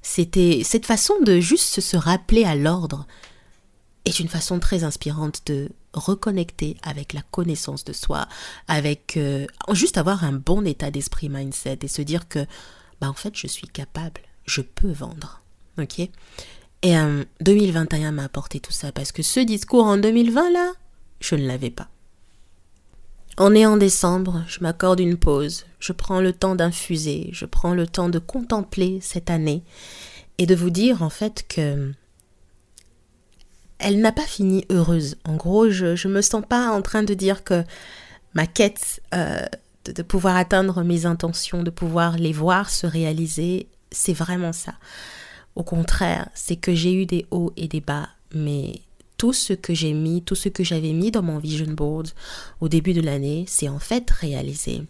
C'était 0.01 0.61
cette 0.63 0.85
façon 0.85 1.13
de 1.21 1.39
juste 1.39 1.79
se 1.79 1.97
rappeler 1.97 2.43
à 2.45 2.55
l'ordre 2.55 3.05
est 4.05 4.19
une 4.19 4.27
façon 4.27 4.59
très 4.59 4.83
inspirante 4.83 5.41
de 5.45 5.69
reconnecter 5.93 6.77
avec 6.83 7.13
la 7.13 7.21
connaissance 7.21 7.83
de 7.83 7.93
soi, 7.93 8.27
avec 8.67 9.17
euh, 9.17 9.45
juste 9.71 9.97
avoir 9.97 10.23
un 10.23 10.33
bon 10.33 10.65
état 10.65 10.91
d'esprit 10.91 11.29
mindset 11.29 11.79
et 11.81 11.87
se 11.87 12.01
dire 12.01 12.27
que 12.27 12.45
bah 13.01 13.09
en 13.09 13.13
fait 13.13 13.35
je 13.35 13.47
suis 13.47 13.67
capable, 13.67 14.21
je 14.45 14.61
peux 14.61 14.91
vendre. 14.91 15.41
OK? 15.77 15.99
Et 16.81 16.95
2021 17.41 18.07
euh, 18.07 18.11
m'a 18.11 18.23
apporté 18.23 18.59
tout 18.59 18.71
ça 18.71 18.91
parce 18.91 19.11
que 19.11 19.23
ce 19.23 19.39
discours 19.39 19.85
en 19.85 19.97
2020 19.97 20.51
là, 20.51 20.73
je 21.19 21.35
ne 21.35 21.45
l'avais 21.45 21.71
pas. 21.71 21.89
On 23.41 23.55
est 23.55 23.65
en 23.65 23.77
décembre, 23.77 24.43
je 24.49 24.59
m'accorde 24.59 24.99
une 24.99 25.15
pause, 25.15 25.65
je 25.79 25.93
prends 25.93 26.19
le 26.19 26.33
temps 26.33 26.55
d'infuser, 26.55 27.29
je 27.31 27.45
prends 27.45 27.73
le 27.73 27.87
temps 27.87 28.09
de 28.09 28.19
contempler 28.19 28.99
cette 29.01 29.29
année 29.29 29.63
et 30.37 30.45
de 30.45 30.53
vous 30.53 30.69
dire 30.69 31.03
en 31.03 31.09
fait 31.09 31.45
que 31.47 31.93
elle 33.77 34.01
n'a 34.01 34.11
pas 34.11 34.25
fini 34.25 34.65
heureuse. 34.69 35.15
En 35.23 35.37
gros, 35.37 35.69
je 35.69 36.05
ne 36.05 36.13
me 36.13 36.21
sens 36.21 36.43
pas 36.45 36.69
en 36.69 36.81
train 36.81 37.01
de 37.01 37.13
dire 37.13 37.45
que 37.45 37.63
ma 38.33 38.45
quête 38.45 39.01
euh, 39.15 39.45
de, 39.85 39.93
de, 39.93 40.01
pouvoir 40.01 40.35
atteindre 40.35 40.83
mes 40.83 41.05
intentions, 41.05 41.63
de 41.63 41.69
pouvoir 41.69 42.17
les 42.17 42.33
voir 42.33 42.69
se 42.69 42.87
réaliser, 42.87 43.69
c'est 43.89 44.11
vraiment 44.11 44.51
ça. 44.51 44.73
Au 45.55 45.63
contraire, 45.63 46.27
c'est 46.33 46.57
que 46.57 46.75
j'ai 46.75 46.93
eu 46.93 47.05
des 47.05 47.25
hauts 47.31 47.53
et 47.55 47.69
des 47.69 47.79
bas, 47.79 48.09
mais 48.33 48.81
tout 49.19 49.33
ce 49.33 49.51
que 49.51 49.73
j'ai 49.73 49.91
mis, 49.91 50.23
tout 50.23 50.33
ce 50.33 50.47
que 50.47 50.63
j'avais 50.63 50.93
mis 50.93 51.11
dans 51.11 51.21
mon 51.21 51.39
vision 51.39 51.67
board 51.67 52.07
au 52.61 52.69
début 52.69 52.93
de 52.93 53.01
l'année, 53.01 53.43
c'est 53.47 53.67
en 53.67 53.77
fait 53.77 54.09
réalisé. 54.09 54.81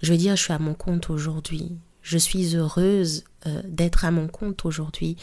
Je 0.00 0.12
veux 0.12 0.16
dire, 0.16 0.36
je 0.36 0.44
suis 0.44 0.52
à 0.52 0.60
mon 0.60 0.74
compte 0.74 1.10
aujourd'hui. 1.10 1.72
Je 2.00 2.16
suis 2.16 2.54
heureuse 2.54 3.24
euh, 3.46 3.60
d'être 3.64 4.06
à 4.06 4.10
mon 4.10 4.26
compte 4.26 4.64
aujourd'hui. 4.64 5.16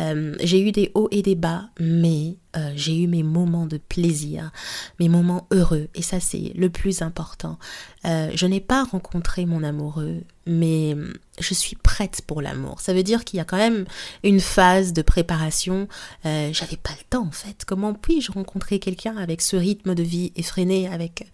Euh, 0.00 0.34
j'ai 0.42 0.60
eu 0.60 0.72
des 0.72 0.90
hauts 0.94 1.06
et 1.12 1.22
des 1.22 1.36
bas, 1.36 1.70
mais 1.78 2.36
euh, 2.56 2.72
j'ai 2.74 3.00
eu 3.00 3.06
mes 3.06 3.22
moments 3.22 3.66
de 3.66 3.76
plaisir, 3.76 4.50
mes 4.98 5.08
moments 5.08 5.46
heureux, 5.52 5.86
et 5.94 6.02
ça 6.02 6.18
c'est 6.18 6.52
le 6.56 6.68
plus 6.68 7.00
important. 7.00 7.58
je 8.04 8.46
n'ai 8.46 8.60
pas 8.60 8.82
rencontré 8.82 9.46
mon 9.46 9.62
amoureux, 9.62 10.22
mais 10.46 10.96
je 11.38 11.54
suis 11.54 11.76
prête 11.76 12.22
pour 12.26 12.42
l'amour. 12.42 12.80
Ça 12.80 12.92
veut 12.92 13.04
dire 13.04 13.24
qu'il 13.24 13.36
y 13.36 13.40
a 13.40 13.44
quand 13.44 13.56
même 13.56 13.84
une 14.24 14.40
phase 14.40 14.92
de 14.92 15.02
préparation. 15.02 15.86
J'avais 16.24 16.78
pas 16.82 16.90
le 16.90 17.04
temps 17.08 17.26
en 17.26 17.30
fait. 17.30 17.64
Comment 17.64 17.94
puis-je 17.94 18.32
rencontrer 18.32 18.80
quelqu'un 18.80 19.16
avec 19.16 19.42
ce 19.42 19.54
rythme 19.54 19.94
de 19.94 20.02
vie 20.02 20.32
effréné, 20.34 20.88
avec 20.88 21.30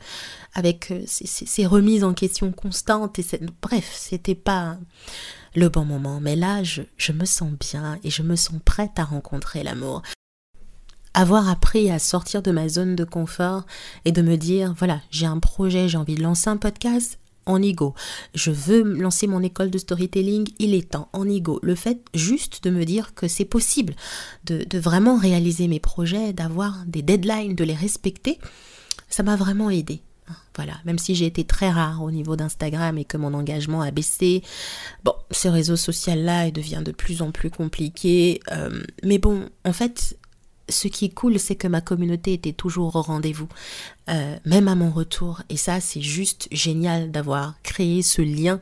avec 0.54 0.92
ces, 1.06 1.26
ces 1.26 1.66
remises 1.66 2.04
en 2.04 2.14
question 2.14 2.50
constantes 2.52 3.18
et 3.18 3.24
bref, 3.62 3.94
c'était 3.94 4.34
pas 4.34 4.78
le 5.56 5.70
bon 5.70 5.86
moment, 5.86 6.20
mais 6.20 6.36
là, 6.36 6.62
je, 6.62 7.12
me 7.12 7.24
sens 7.24 7.50
bien 7.58 7.98
et 8.04 8.10
je 8.10 8.22
me 8.22 8.36
sens 8.36 8.60
prête 8.64 8.98
à 8.98 9.04
rencontrer 9.04 9.62
l'amour. 9.62 10.02
Avoir 11.14 11.48
appris 11.48 11.90
à 11.90 11.98
sortir 11.98 12.42
de 12.42 12.50
ma 12.50 12.68
zone 12.68 12.94
de 12.94 13.04
confort 13.04 13.64
et 14.04 14.12
de 14.12 14.20
me 14.20 14.36
dire, 14.36 14.74
voilà, 14.78 15.00
j'ai 15.10 15.24
un 15.24 15.38
projet, 15.38 15.88
j'ai 15.88 15.96
envie 15.96 16.14
de 16.14 16.22
lancer 16.22 16.50
un 16.50 16.58
podcast, 16.58 17.18
en 17.46 17.62
ego. 17.62 17.94
Je 18.34 18.50
veux 18.50 18.82
lancer 18.82 19.26
mon 19.26 19.42
école 19.42 19.70
de 19.70 19.78
storytelling, 19.78 20.46
il 20.58 20.74
est 20.74 20.90
temps, 20.90 21.08
en 21.14 21.26
ego. 21.26 21.58
Le 21.62 21.74
fait 21.74 22.04
juste 22.12 22.62
de 22.64 22.70
me 22.70 22.84
dire 22.84 23.14
que 23.14 23.26
c'est 23.26 23.46
possible, 23.46 23.94
de, 24.44 24.62
de, 24.64 24.78
vraiment 24.78 25.16
réaliser 25.16 25.68
mes 25.68 25.80
projets, 25.80 26.34
d'avoir 26.34 26.84
des 26.86 27.00
deadlines, 27.00 27.54
de 27.54 27.64
les 27.64 27.74
respecter, 27.74 28.38
ça 29.08 29.22
m'a 29.22 29.36
vraiment 29.36 29.70
aidé. 29.70 30.02
Voilà, 30.54 30.74
même 30.84 30.98
si 30.98 31.14
j'ai 31.14 31.26
été 31.26 31.44
très 31.44 31.70
rare 31.70 32.02
au 32.02 32.10
niveau 32.10 32.36
d'Instagram 32.36 32.96
et 32.98 33.04
que 33.04 33.16
mon 33.16 33.34
engagement 33.34 33.82
a 33.82 33.90
baissé, 33.90 34.42
bon, 35.04 35.14
ce 35.30 35.48
réseau 35.48 35.76
social-là 35.76 36.50
devient 36.50 36.82
de 36.84 36.92
plus 36.92 37.22
en 37.22 37.30
plus 37.30 37.50
compliqué. 37.50 38.40
Euh, 38.52 38.82
mais 39.02 39.18
bon, 39.18 39.48
en 39.64 39.72
fait, 39.72 40.16
ce 40.68 40.88
qui 40.88 41.04
est 41.04 41.14
cool, 41.14 41.38
c'est 41.38 41.56
que 41.56 41.68
ma 41.68 41.80
communauté 41.80 42.32
était 42.32 42.52
toujours 42.52 42.96
au 42.96 43.02
rendez-vous, 43.02 43.48
euh, 44.08 44.36
même 44.44 44.68
à 44.68 44.74
mon 44.74 44.90
retour. 44.90 45.42
Et 45.48 45.56
ça, 45.56 45.80
c'est 45.80 46.00
juste 46.00 46.48
génial 46.50 47.10
d'avoir 47.10 47.54
créé 47.62 48.02
ce 48.02 48.22
lien 48.22 48.60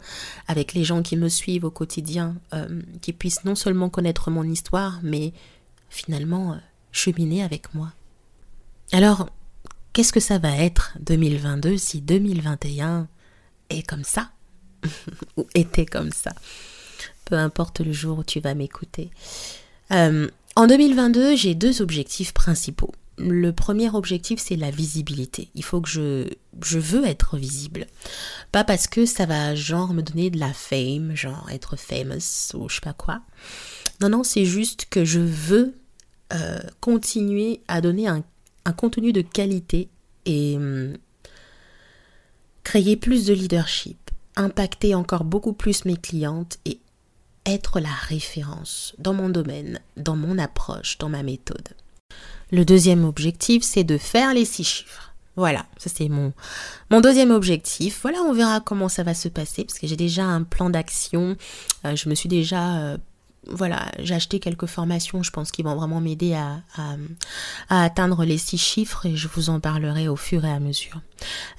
avec 0.48 0.74
les 0.74 0.84
gens 0.84 1.02
qui 1.02 1.16
me 1.16 1.28
suivent 1.28 1.64
au 1.64 1.70
quotidien, 1.70 2.34
euh, 2.52 2.82
qui 3.00 3.12
puissent 3.12 3.44
non 3.44 3.54
seulement 3.54 3.88
connaître 3.88 4.30
mon 4.30 4.44
histoire, 4.44 4.98
mais 5.02 5.32
finalement 5.88 6.58
cheminer 6.92 7.42
avec 7.42 7.72
moi. 7.74 7.92
Alors, 8.92 9.28
Qu'est-ce 9.94 10.12
que 10.12 10.18
ça 10.18 10.38
va 10.38 10.56
être 10.56 10.98
2022 11.02 11.76
si 11.76 12.00
2021 12.00 13.06
est 13.70 13.86
comme 13.86 14.02
ça 14.02 14.32
Ou 15.36 15.46
était 15.54 15.86
comme 15.86 16.10
ça? 16.10 16.32
Peu 17.24 17.36
importe 17.36 17.78
le 17.78 17.92
jour 17.92 18.18
où 18.18 18.24
tu 18.24 18.40
vas 18.40 18.56
m'écouter. 18.56 19.10
Euh, 19.92 20.28
en 20.56 20.66
2022, 20.66 21.36
j'ai 21.36 21.54
deux 21.54 21.80
objectifs 21.80 22.34
principaux. 22.34 22.90
Le 23.18 23.52
premier 23.52 23.88
objectif, 23.88 24.40
c'est 24.40 24.56
la 24.56 24.72
visibilité. 24.72 25.50
Il 25.54 25.62
faut 25.62 25.80
que 25.80 25.88
je, 25.88 26.28
je 26.60 26.80
veux 26.80 27.06
être 27.06 27.36
visible. 27.36 27.86
Pas 28.50 28.64
parce 28.64 28.88
que 28.88 29.06
ça 29.06 29.26
va 29.26 29.54
genre 29.54 29.94
me 29.94 30.02
donner 30.02 30.28
de 30.28 30.40
la 30.40 30.52
fame, 30.52 31.14
genre 31.14 31.48
être 31.52 31.76
famous 31.76 32.50
ou 32.54 32.68
je 32.68 32.74
sais 32.74 32.80
pas 32.80 32.94
quoi. 32.94 33.20
Non, 34.00 34.08
non, 34.08 34.24
c'est 34.24 34.44
juste 34.44 34.86
que 34.90 35.04
je 35.04 35.20
veux 35.20 35.76
euh, 36.32 36.58
continuer 36.80 37.60
à 37.68 37.80
donner 37.80 38.08
un 38.08 38.24
un 38.64 38.72
contenu 38.72 39.12
de 39.12 39.22
qualité 39.22 39.88
et 40.26 40.56
hum, 40.56 40.96
créer 42.62 42.96
plus 42.96 43.26
de 43.26 43.34
leadership, 43.34 44.10
impacter 44.36 44.94
encore 44.94 45.24
beaucoup 45.24 45.52
plus 45.52 45.84
mes 45.84 45.96
clientes 45.96 46.58
et 46.64 46.80
être 47.46 47.80
la 47.80 47.92
référence 47.92 48.94
dans 48.98 49.12
mon 49.12 49.28
domaine, 49.28 49.80
dans 49.96 50.16
mon 50.16 50.38
approche, 50.38 50.98
dans 50.98 51.08
ma 51.08 51.22
méthode. 51.22 51.68
Le 52.50 52.64
deuxième 52.64 53.04
objectif, 53.04 53.62
c'est 53.62 53.84
de 53.84 53.98
faire 53.98 54.34
les 54.34 54.44
six 54.44 54.64
chiffres. 54.64 55.14
Voilà, 55.36 55.66
ça 55.78 55.90
c'est 55.92 56.08
mon, 56.08 56.32
deuxième 57.00 57.32
objectif. 57.32 58.00
Voilà, 58.02 58.18
on 58.22 58.32
verra 58.32 58.60
comment 58.60 58.88
ça 58.88 59.02
va 59.02 59.14
se 59.14 59.28
passer 59.28 59.64
parce 59.64 59.78
que 59.78 59.86
j'ai 59.86 59.96
déjà 59.96 60.24
un 60.24 60.44
plan 60.44 60.70
d'action. 60.70 61.36
Euh, 61.84 61.96
je 61.96 62.08
me 62.08 62.14
suis 62.14 62.28
déjà 62.28 62.76
euh, 62.76 62.98
voilà, 63.48 63.90
j'ai 63.98 64.14
acheté 64.14 64.40
quelques 64.40 64.66
formations, 64.66 65.22
je 65.22 65.30
pense 65.30 65.50
qu'ils 65.50 65.64
vont 65.64 65.74
vraiment 65.74 66.00
m'aider 66.00 66.34
à, 66.34 66.62
atteindre 67.68 68.24
les 68.24 68.38
six 68.38 68.58
chiffres 68.58 69.06
et 69.06 69.16
je 69.16 69.28
vous 69.28 69.50
en 69.50 69.60
parlerai 69.60 70.08
au 70.08 70.16
fur 70.16 70.44
et 70.44 70.50
à 70.50 70.60
mesure. 70.60 71.00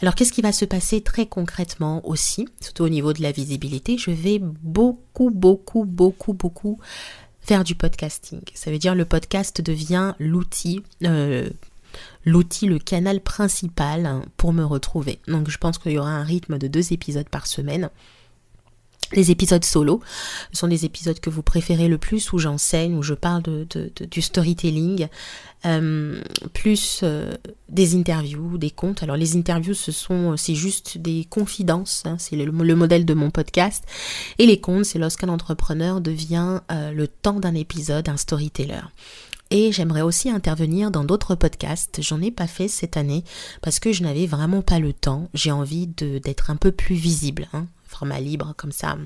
Alors 0.02 0.16
qu'est-ce 0.16 0.34
qui 0.34 0.42
va 0.42 0.52
se 0.52 0.66
passer 0.66 1.02
très 1.02 1.26
concrètement 1.26 2.08
aussi, 2.08 2.48
surtout 2.62 2.84
au 2.84 2.90
niveau 2.90 3.14
de 3.14 3.22
la 3.22 3.32
visibilité? 3.32 3.98
Je 3.98 4.12
vais 4.12 4.40
beaucoup, 4.40 5.30
beaucoup, 5.30 5.86
beaucoup, 5.86 6.34
beaucoup 6.34 6.80
faire 7.42 7.64
du 7.64 7.76
podcasting. 7.76 8.42
Ça 8.54 8.72
veut 8.72 8.80
dire 8.80 8.96
le 8.96 9.06
podcast 9.06 9.62
devient 9.62 10.14
l'outil. 10.20 10.82
Euh, 11.04 11.50
l'outil, 12.26 12.66
le 12.66 12.80
canal 12.80 13.22
principal 13.22 14.22
pour 14.38 14.52
me 14.52 14.64
retrouver. 14.64 15.20
Donc 15.28 15.50
je 15.50 15.58
pense 15.58 15.78
qu'il 15.78 15.94
y 15.94 15.98
aura 15.98 16.12
un 16.12 16.24
rythme 16.24 16.58
de 16.58 16.68
deux 16.68 16.92
épisodes 16.92 17.30
par 17.30 17.48
semaine. 17.48 17.90
Les 19.12 19.30
épisodes 19.30 19.64
solo 19.64 20.02
sont 20.52 20.68
des 20.68 20.84
épisodes 20.84 21.20
que 21.20 21.30
vous 21.30 21.44
préférez 21.44 21.88
le 21.88 22.00
plus 22.00 22.34
où 22.34 22.40
j'enseigne, 22.40 22.96
où 22.96 23.04
je 23.04 23.14
parle 23.14 23.44
de, 23.44 23.68
du 24.10 24.22
storytelling, 24.22 25.08
euh, 25.66 26.22
plus 26.54 27.02
euh, 27.04 27.32
des 27.70 27.96
interviews, 27.96 28.58
des 28.58 28.72
contes. 28.72 29.04
Alors 29.04 29.16
les 29.16 29.38
interviews, 29.38 29.76
ce 29.76 29.92
sont, 29.92 30.36
c'est 30.38 30.56
juste 30.56 30.98
des 30.98 31.28
confidences, 31.30 32.04
hein, 32.06 32.16
c'est 32.18 32.36
le, 32.36 32.52
modèle 32.52 33.06
de 33.06 33.14
mon 33.14 33.30
podcast. 33.30 33.84
Et 34.40 34.48
les 34.48 34.60
contes, 34.60 34.86
c'est 34.86 35.00
lorsqu'un 35.00 35.30
entrepreneur 35.30 36.02
devient 36.02 36.62
euh, 36.72 36.92
le 36.92 37.08
temps 37.08 37.40
d'un 37.40 37.54
épisode 37.54 38.10
un 38.10 38.18
storyteller. 38.18 38.82
Et 39.52 39.72
j'aimerais 39.72 40.02
aussi 40.02 40.32
intervenir 40.32 40.90
dans 40.90 41.04
d'autres 41.04 41.36
podcasts. 41.36 42.02
J'en 42.02 42.20
ai 42.22 42.32
pas 42.32 42.48
fait 42.48 42.68
cette 42.68 42.98
année 42.98 43.24
parce 43.62 43.80
que 43.80 43.92
je 43.92 44.02
n'avais 44.02 44.26
vraiment 44.26 44.64
pas 44.64 44.80
le 44.80 44.92
temps. 44.92 45.30
J'ai 45.36 45.52
envie 45.52 45.86
d'être 45.86 46.50
un 46.50 46.56
peu 46.56 46.72
plus 46.72 46.96
visible. 46.96 47.48
Hein 47.54 47.68
format 47.96 48.20
libre 48.20 48.54
comme 48.58 48.72
ça. 48.72 48.98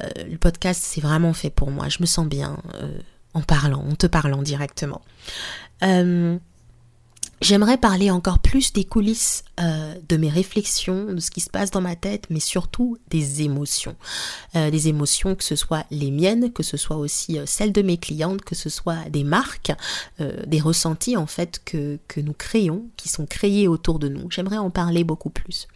Euh, 0.00 0.08
le 0.28 0.38
podcast, 0.38 0.82
c'est 0.84 1.00
vraiment 1.00 1.32
fait 1.32 1.50
pour 1.50 1.70
moi. 1.70 1.88
Je 1.88 1.98
me 2.00 2.06
sens 2.06 2.26
bien 2.26 2.58
euh, 2.74 2.98
en 3.34 3.42
parlant, 3.42 3.84
en 3.88 3.94
te 3.94 4.06
parlant 4.06 4.42
directement. 4.42 5.00
Euh, 5.82 6.36
j'aimerais 7.40 7.78
parler 7.78 8.10
encore 8.10 8.40
plus 8.40 8.72
des 8.72 8.84
coulisses 8.84 9.44
de 9.58 10.16
mes 10.16 10.28
réflexions, 10.28 11.12
de 11.12 11.20
ce 11.20 11.30
qui 11.30 11.40
se 11.40 11.50
passe 11.50 11.70
dans 11.70 11.80
ma 11.80 11.94
tête, 11.94 12.24
mais 12.30 12.40
surtout 12.40 12.98
des 13.08 13.42
émotions. 13.42 13.94
des 14.54 14.88
émotions, 14.88 15.34
que 15.34 15.44
ce 15.44 15.56
soit 15.56 15.84
les 15.90 16.10
miennes, 16.10 16.52
que 16.52 16.62
ce 16.62 16.76
soit 16.78 16.96
aussi 16.96 17.38
celles 17.46 17.72
de 17.72 17.82
mes 17.82 17.98
clientes, 17.98 18.42
que 18.42 18.54
ce 18.54 18.70
soit 18.70 19.08
des 19.10 19.24
marques, 19.24 19.72
des 20.18 20.60
ressentis 20.60 21.18
en 21.18 21.26
fait 21.26 21.60
que, 21.64 21.98
que 22.08 22.20
nous 22.20 22.32
créons, 22.32 22.86
qui 22.96 23.10
sont 23.10 23.26
créés 23.26 23.68
autour 23.68 23.98
de 23.98 24.08
nous. 24.08 24.30
J'aimerais 24.30 24.58
en 24.58 24.70
parler 24.70 25.04
beaucoup 25.04 25.30
plus. 25.30 25.68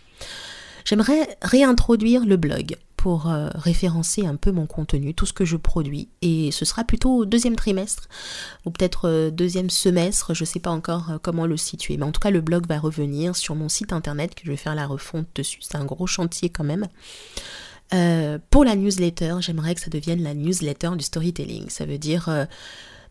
J'aimerais 0.85 1.37
réintroduire 1.43 2.27
le 2.27 2.37
blog 2.37 2.77
pour 3.05 3.29
euh, 3.29 3.51
référencer 3.55 4.25
un 4.25 4.37
peu 4.37 4.51
mon 4.51 4.67
contenu, 4.67 5.13
tout 5.13 5.27
ce 5.27 5.35
que 5.35 5.45
je 5.45 5.59
produis. 5.59 6.09
Et 6.23 6.51
ce 6.53 6.65
sera 6.65 6.85
plutôt 6.85 7.17
au 7.17 7.25
deuxième 7.27 7.55
trimestre, 7.55 8.09
ou 8.65 8.71
peut-être 8.71 9.11
euh, 9.11 9.31
deuxième 9.31 9.69
semestre, 9.69 10.33
je 10.33 10.43
ne 10.43 10.47
sais 10.47 10.59
pas 10.59 10.71
encore 10.71 11.11
euh, 11.11 11.19
comment 11.21 11.45
le 11.45 11.59
situer. 11.59 11.99
Mais 11.99 12.05
en 12.05 12.13
tout 12.13 12.21
cas, 12.21 12.31
le 12.31 12.41
blog 12.41 12.67
va 12.67 12.79
revenir 12.79 13.37
sur 13.37 13.57
mon 13.57 13.69
site 13.69 13.93
internet, 13.93 14.35
que 14.35 14.41
je 14.47 14.51
vais 14.51 14.57
faire 14.57 14.75
la 14.75 14.87
refonte 14.87 15.27
dessus. 15.35 15.59
C'est 15.61 15.77
un 15.77 15.85
gros 15.85 16.07
chantier 16.07 16.49
quand 16.49 16.65
même. 16.65 16.87
pour 18.49 18.65
la 18.65 18.75
newsletter, 18.75 19.37
j'aimerais 19.41 19.75
que 19.75 19.83
ça 19.83 19.91
devienne 19.91 20.23
la 20.23 20.33
newsletter 20.33 20.93
du 20.97 21.05
storytelling. 21.05 21.69
Ça 21.69 21.85
veut 21.85 21.99
dire 21.99 22.31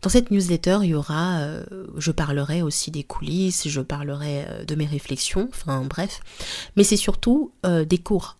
dans 0.04 0.10
cette 0.10 0.30
newsletter, 0.30 0.80
il 0.82 0.90
y 0.90 0.94
aura, 0.94 1.38
euh, 1.38 1.64
je 1.96 2.12
parlerai 2.12 2.60
aussi 2.60 2.90
des 2.90 3.04
coulisses, 3.04 3.66
je 3.66 3.80
parlerai 3.80 4.44
euh, 4.46 4.64
de 4.66 4.74
mes 4.74 4.84
réflexions, 4.84 5.48
enfin 5.50 5.82
bref. 5.82 6.20
Mais 6.76 6.84
c'est 6.84 6.98
surtout 6.98 7.52
euh, 7.64 7.86
des 7.86 7.98
cours. 7.98 8.36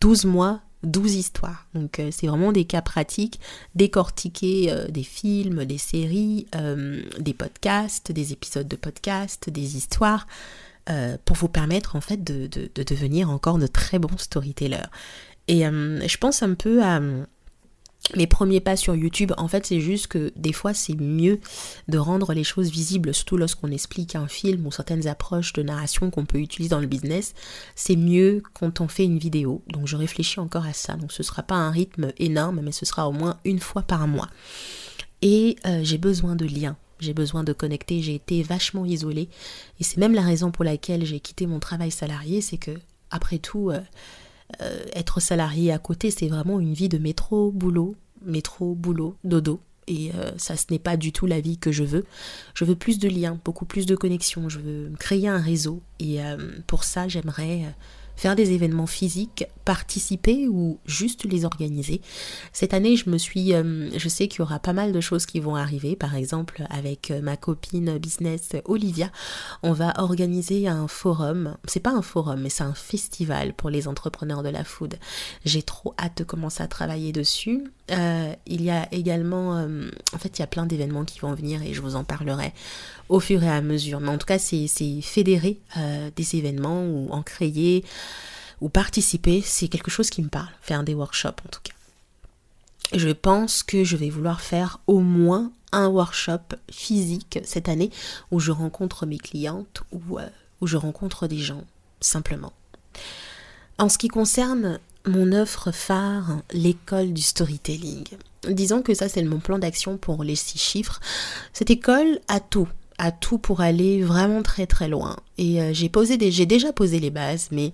12 0.00 0.24
mois, 0.24 0.60
12 0.82 1.14
histoires. 1.14 1.66
Donc 1.74 2.02
c'est 2.10 2.26
vraiment 2.26 2.50
des 2.50 2.64
cas 2.64 2.82
pratiques, 2.82 3.38
décortiquer 3.76 4.74
des 4.88 5.04
films, 5.04 5.64
des 5.66 5.78
séries, 5.78 6.48
des 7.20 7.32
podcasts, 7.32 8.10
des 8.10 8.32
épisodes 8.32 8.66
de 8.66 8.74
podcasts, 8.74 9.48
des 9.48 9.76
histoires. 9.76 10.26
pour 11.26 11.36
vous 11.36 11.46
permettre 11.46 11.94
en 11.94 12.00
fait 12.00 12.24
de, 12.24 12.48
de, 12.48 12.82
devenir 12.82 13.30
encore 13.30 13.58
de 13.58 13.68
très 13.68 14.00
bons 14.00 14.18
storytellers. 14.18 14.88
Et 15.46 15.60
je 15.60 16.16
pense 16.16 16.42
un 16.42 16.54
peu 16.54 16.82
à, 16.82 17.00
mes 18.16 18.26
premiers 18.26 18.60
pas 18.60 18.76
sur 18.76 18.96
YouTube, 18.96 19.32
en 19.36 19.46
fait, 19.46 19.66
c'est 19.66 19.80
juste 19.80 20.08
que 20.08 20.32
des 20.36 20.52
fois, 20.52 20.74
c'est 20.74 20.96
mieux 20.96 21.38
de 21.88 21.98
rendre 21.98 22.32
les 22.32 22.44
choses 22.44 22.70
visibles, 22.70 23.14
surtout 23.14 23.36
lorsqu'on 23.36 23.70
explique 23.70 24.16
un 24.16 24.26
film 24.26 24.66
ou 24.66 24.72
certaines 24.72 25.06
approches 25.06 25.52
de 25.52 25.62
narration 25.62 26.10
qu'on 26.10 26.24
peut 26.24 26.38
utiliser 26.38 26.70
dans 26.70 26.80
le 26.80 26.86
business. 26.86 27.34
C'est 27.76 27.96
mieux 27.96 28.42
quand 28.54 28.80
on 28.80 28.88
fait 28.88 29.04
une 29.04 29.18
vidéo. 29.18 29.62
Donc, 29.68 29.86
je 29.86 29.96
réfléchis 29.96 30.40
encore 30.40 30.66
à 30.66 30.72
ça. 30.72 30.94
Donc, 30.94 31.12
ce 31.12 31.22
sera 31.22 31.42
pas 31.42 31.54
un 31.54 31.70
rythme 31.70 32.12
énorme, 32.18 32.60
mais 32.62 32.72
ce 32.72 32.84
sera 32.84 33.08
au 33.08 33.12
moins 33.12 33.38
une 33.44 33.60
fois 33.60 33.82
par 33.82 34.08
mois. 34.08 34.28
Et 35.22 35.56
euh, 35.66 35.80
j'ai 35.84 35.98
besoin 35.98 36.34
de 36.34 36.46
liens. 36.46 36.76
J'ai 36.98 37.14
besoin 37.14 37.44
de 37.44 37.52
connecter. 37.52 38.02
J'ai 38.02 38.14
été 38.14 38.42
vachement 38.42 38.84
isolée. 38.86 39.28
Et 39.78 39.84
c'est 39.84 39.98
même 39.98 40.14
la 40.14 40.22
raison 40.22 40.50
pour 40.50 40.64
laquelle 40.64 41.04
j'ai 41.04 41.20
quitté 41.20 41.46
mon 41.46 41.60
travail 41.60 41.90
salarié. 41.90 42.40
C'est 42.40 42.58
que, 42.58 42.72
après 43.10 43.38
tout, 43.38 43.70
euh, 43.70 43.80
euh, 44.62 44.84
être 44.94 45.20
salarié 45.20 45.72
à 45.72 45.78
côté, 45.78 46.10
c'est 46.10 46.28
vraiment 46.28 46.60
une 46.60 46.74
vie 46.74 46.88
de 46.88 46.98
métro, 46.98 47.50
boulot, 47.50 47.94
métro, 48.22 48.74
boulot, 48.74 49.16
dodo. 49.24 49.60
Et 49.86 50.12
euh, 50.14 50.30
ça, 50.36 50.56
ce 50.56 50.66
n'est 50.70 50.78
pas 50.78 50.96
du 50.96 51.12
tout 51.12 51.26
la 51.26 51.40
vie 51.40 51.58
que 51.58 51.72
je 51.72 51.82
veux. 51.82 52.04
Je 52.54 52.64
veux 52.64 52.76
plus 52.76 52.98
de 52.98 53.08
liens, 53.08 53.38
beaucoup 53.44 53.64
plus 53.64 53.86
de 53.86 53.96
connexions. 53.96 54.48
Je 54.48 54.60
veux 54.60 54.92
créer 54.98 55.26
un 55.26 55.38
réseau. 55.38 55.80
Et 55.98 56.22
euh, 56.22 56.36
pour 56.66 56.84
ça, 56.84 57.08
j'aimerais 57.08 57.74
faire 58.20 58.36
des 58.36 58.52
événements 58.52 58.86
physiques, 58.86 59.46
participer 59.64 60.46
ou 60.46 60.78
juste 60.84 61.24
les 61.24 61.46
organiser. 61.46 62.02
Cette 62.52 62.74
année, 62.74 62.94
je 62.94 63.08
me 63.08 63.16
suis, 63.16 63.54
euh, 63.54 63.88
je 63.96 64.08
sais 64.10 64.28
qu'il 64.28 64.40
y 64.40 64.42
aura 64.42 64.58
pas 64.58 64.74
mal 64.74 64.92
de 64.92 65.00
choses 65.00 65.24
qui 65.24 65.40
vont 65.40 65.56
arriver. 65.56 65.96
Par 65.96 66.14
exemple, 66.14 66.66
avec 66.68 67.10
euh, 67.10 67.22
ma 67.22 67.38
copine 67.38 67.96
business 67.96 68.50
Olivia, 68.66 69.10
on 69.62 69.72
va 69.72 69.94
organiser 69.96 70.68
un 70.68 70.86
forum. 70.86 71.56
C'est 71.64 71.80
pas 71.80 71.92
un 71.92 72.02
forum, 72.02 72.42
mais 72.42 72.50
c'est 72.50 72.62
un 72.62 72.74
festival 72.74 73.54
pour 73.54 73.70
les 73.70 73.88
entrepreneurs 73.88 74.42
de 74.42 74.50
la 74.50 74.64
food. 74.64 74.96
J'ai 75.46 75.62
trop 75.62 75.94
hâte 75.98 76.18
de 76.18 76.24
commencer 76.24 76.62
à 76.62 76.68
travailler 76.68 77.12
dessus. 77.12 77.72
Euh, 77.90 78.34
il 78.46 78.62
y 78.62 78.70
a 78.70 78.86
également, 78.92 79.66
en 80.12 80.18
fait, 80.18 80.38
il 80.38 80.40
y 80.40 80.44
a 80.44 80.46
plein 80.46 80.66
d'événements 80.66 81.06
qui 81.06 81.20
vont 81.20 81.32
venir 81.32 81.62
et 81.62 81.72
je 81.72 81.80
vous 81.80 81.96
en 81.96 82.04
parlerai 82.04 82.52
au 83.08 83.18
fur 83.18 83.42
et 83.42 83.48
à 83.48 83.62
mesure. 83.62 83.98
Mais 84.00 84.10
en 84.10 84.18
tout 84.18 84.26
cas, 84.26 84.38
c'est 84.38 84.68
fédérer 85.00 85.58
des 86.14 86.36
événements 86.36 86.84
ou 86.84 87.08
en 87.10 87.22
créer 87.22 87.82
ou 88.60 88.68
participer, 88.68 89.42
c'est 89.44 89.68
quelque 89.68 89.90
chose 89.90 90.10
qui 90.10 90.22
me 90.22 90.28
parle, 90.28 90.50
faire 90.60 90.84
des 90.84 90.94
workshops 90.94 91.40
en 91.44 91.48
tout 91.50 91.60
cas. 91.62 91.72
Je 92.92 93.10
pense 93.10 93.62
que 93.62 93.84
je 93.84 93.96
vais 93.96 94.10
vouloir 94.10 94.40
faire 94.40 94.80
au 94.86 95.00
moins 95.00 95.52
un 95.72 95.86
workshop 95.86 96.56
physique 96.70 97.38
cette 97.44 97.68
année 97.68 97.90
où 98.30 98.40
je 98.40 98.50
rencontre 98.50 99.06
mes 99.06 99.18
clientes 99.18 99.82
ou 99.92 100.18
euh, 100.18 100.28
où 100.60 100.66
je 100.66 100.76
rencontre 100.76 101.26
des 101.26 101.38
gens, 101.38 101.64
simplement. 102.00 102.52
En 103.78 103.88
ce 103.88 103.96
qui 103.96 104.08
concerne 104.08 104.78
mon 105.06 105.32
offre 105.32 105.70
phare, 105.70 106.42
l'école 106.52 107.12
du 107.12 107.22
storytelling, 107.22 108.04
disons 108.48 108.82
que 108.82 108.94
ça 108.94 109.08
c'est 109.08 109.22
mon 109.22 109.38
plan 109.38 109.58
d'action 109.58 109.96
pour 109.96 110.24
les 110.24 110.36
six 110.36 110.58
chiffres. 110.58 111.00
Cette 111.52 111.70
école 111.70 112.20
a 112.28 112.40
tout, 112.40 112.68
a 113.00 113.10
tout 113.12 113.38
pour 113.38 113.62
aller 113.62 114.02
vraiment 114.02 114.42
très 114.42 114.66
très 114.66 114.88
loin. 114.88 115.16
Et 115.38 115.60
euh, 115.60 115.72
j'ai 115.72 115.88
posé 115.88 116.18
des, 116.18 116.30
j'ai 116.30 116.46
déjà 116.46 116.72
posé 116.72 117.00
les 117.00 117.10
bases, 117.10 117.48
mais 117.50 117.72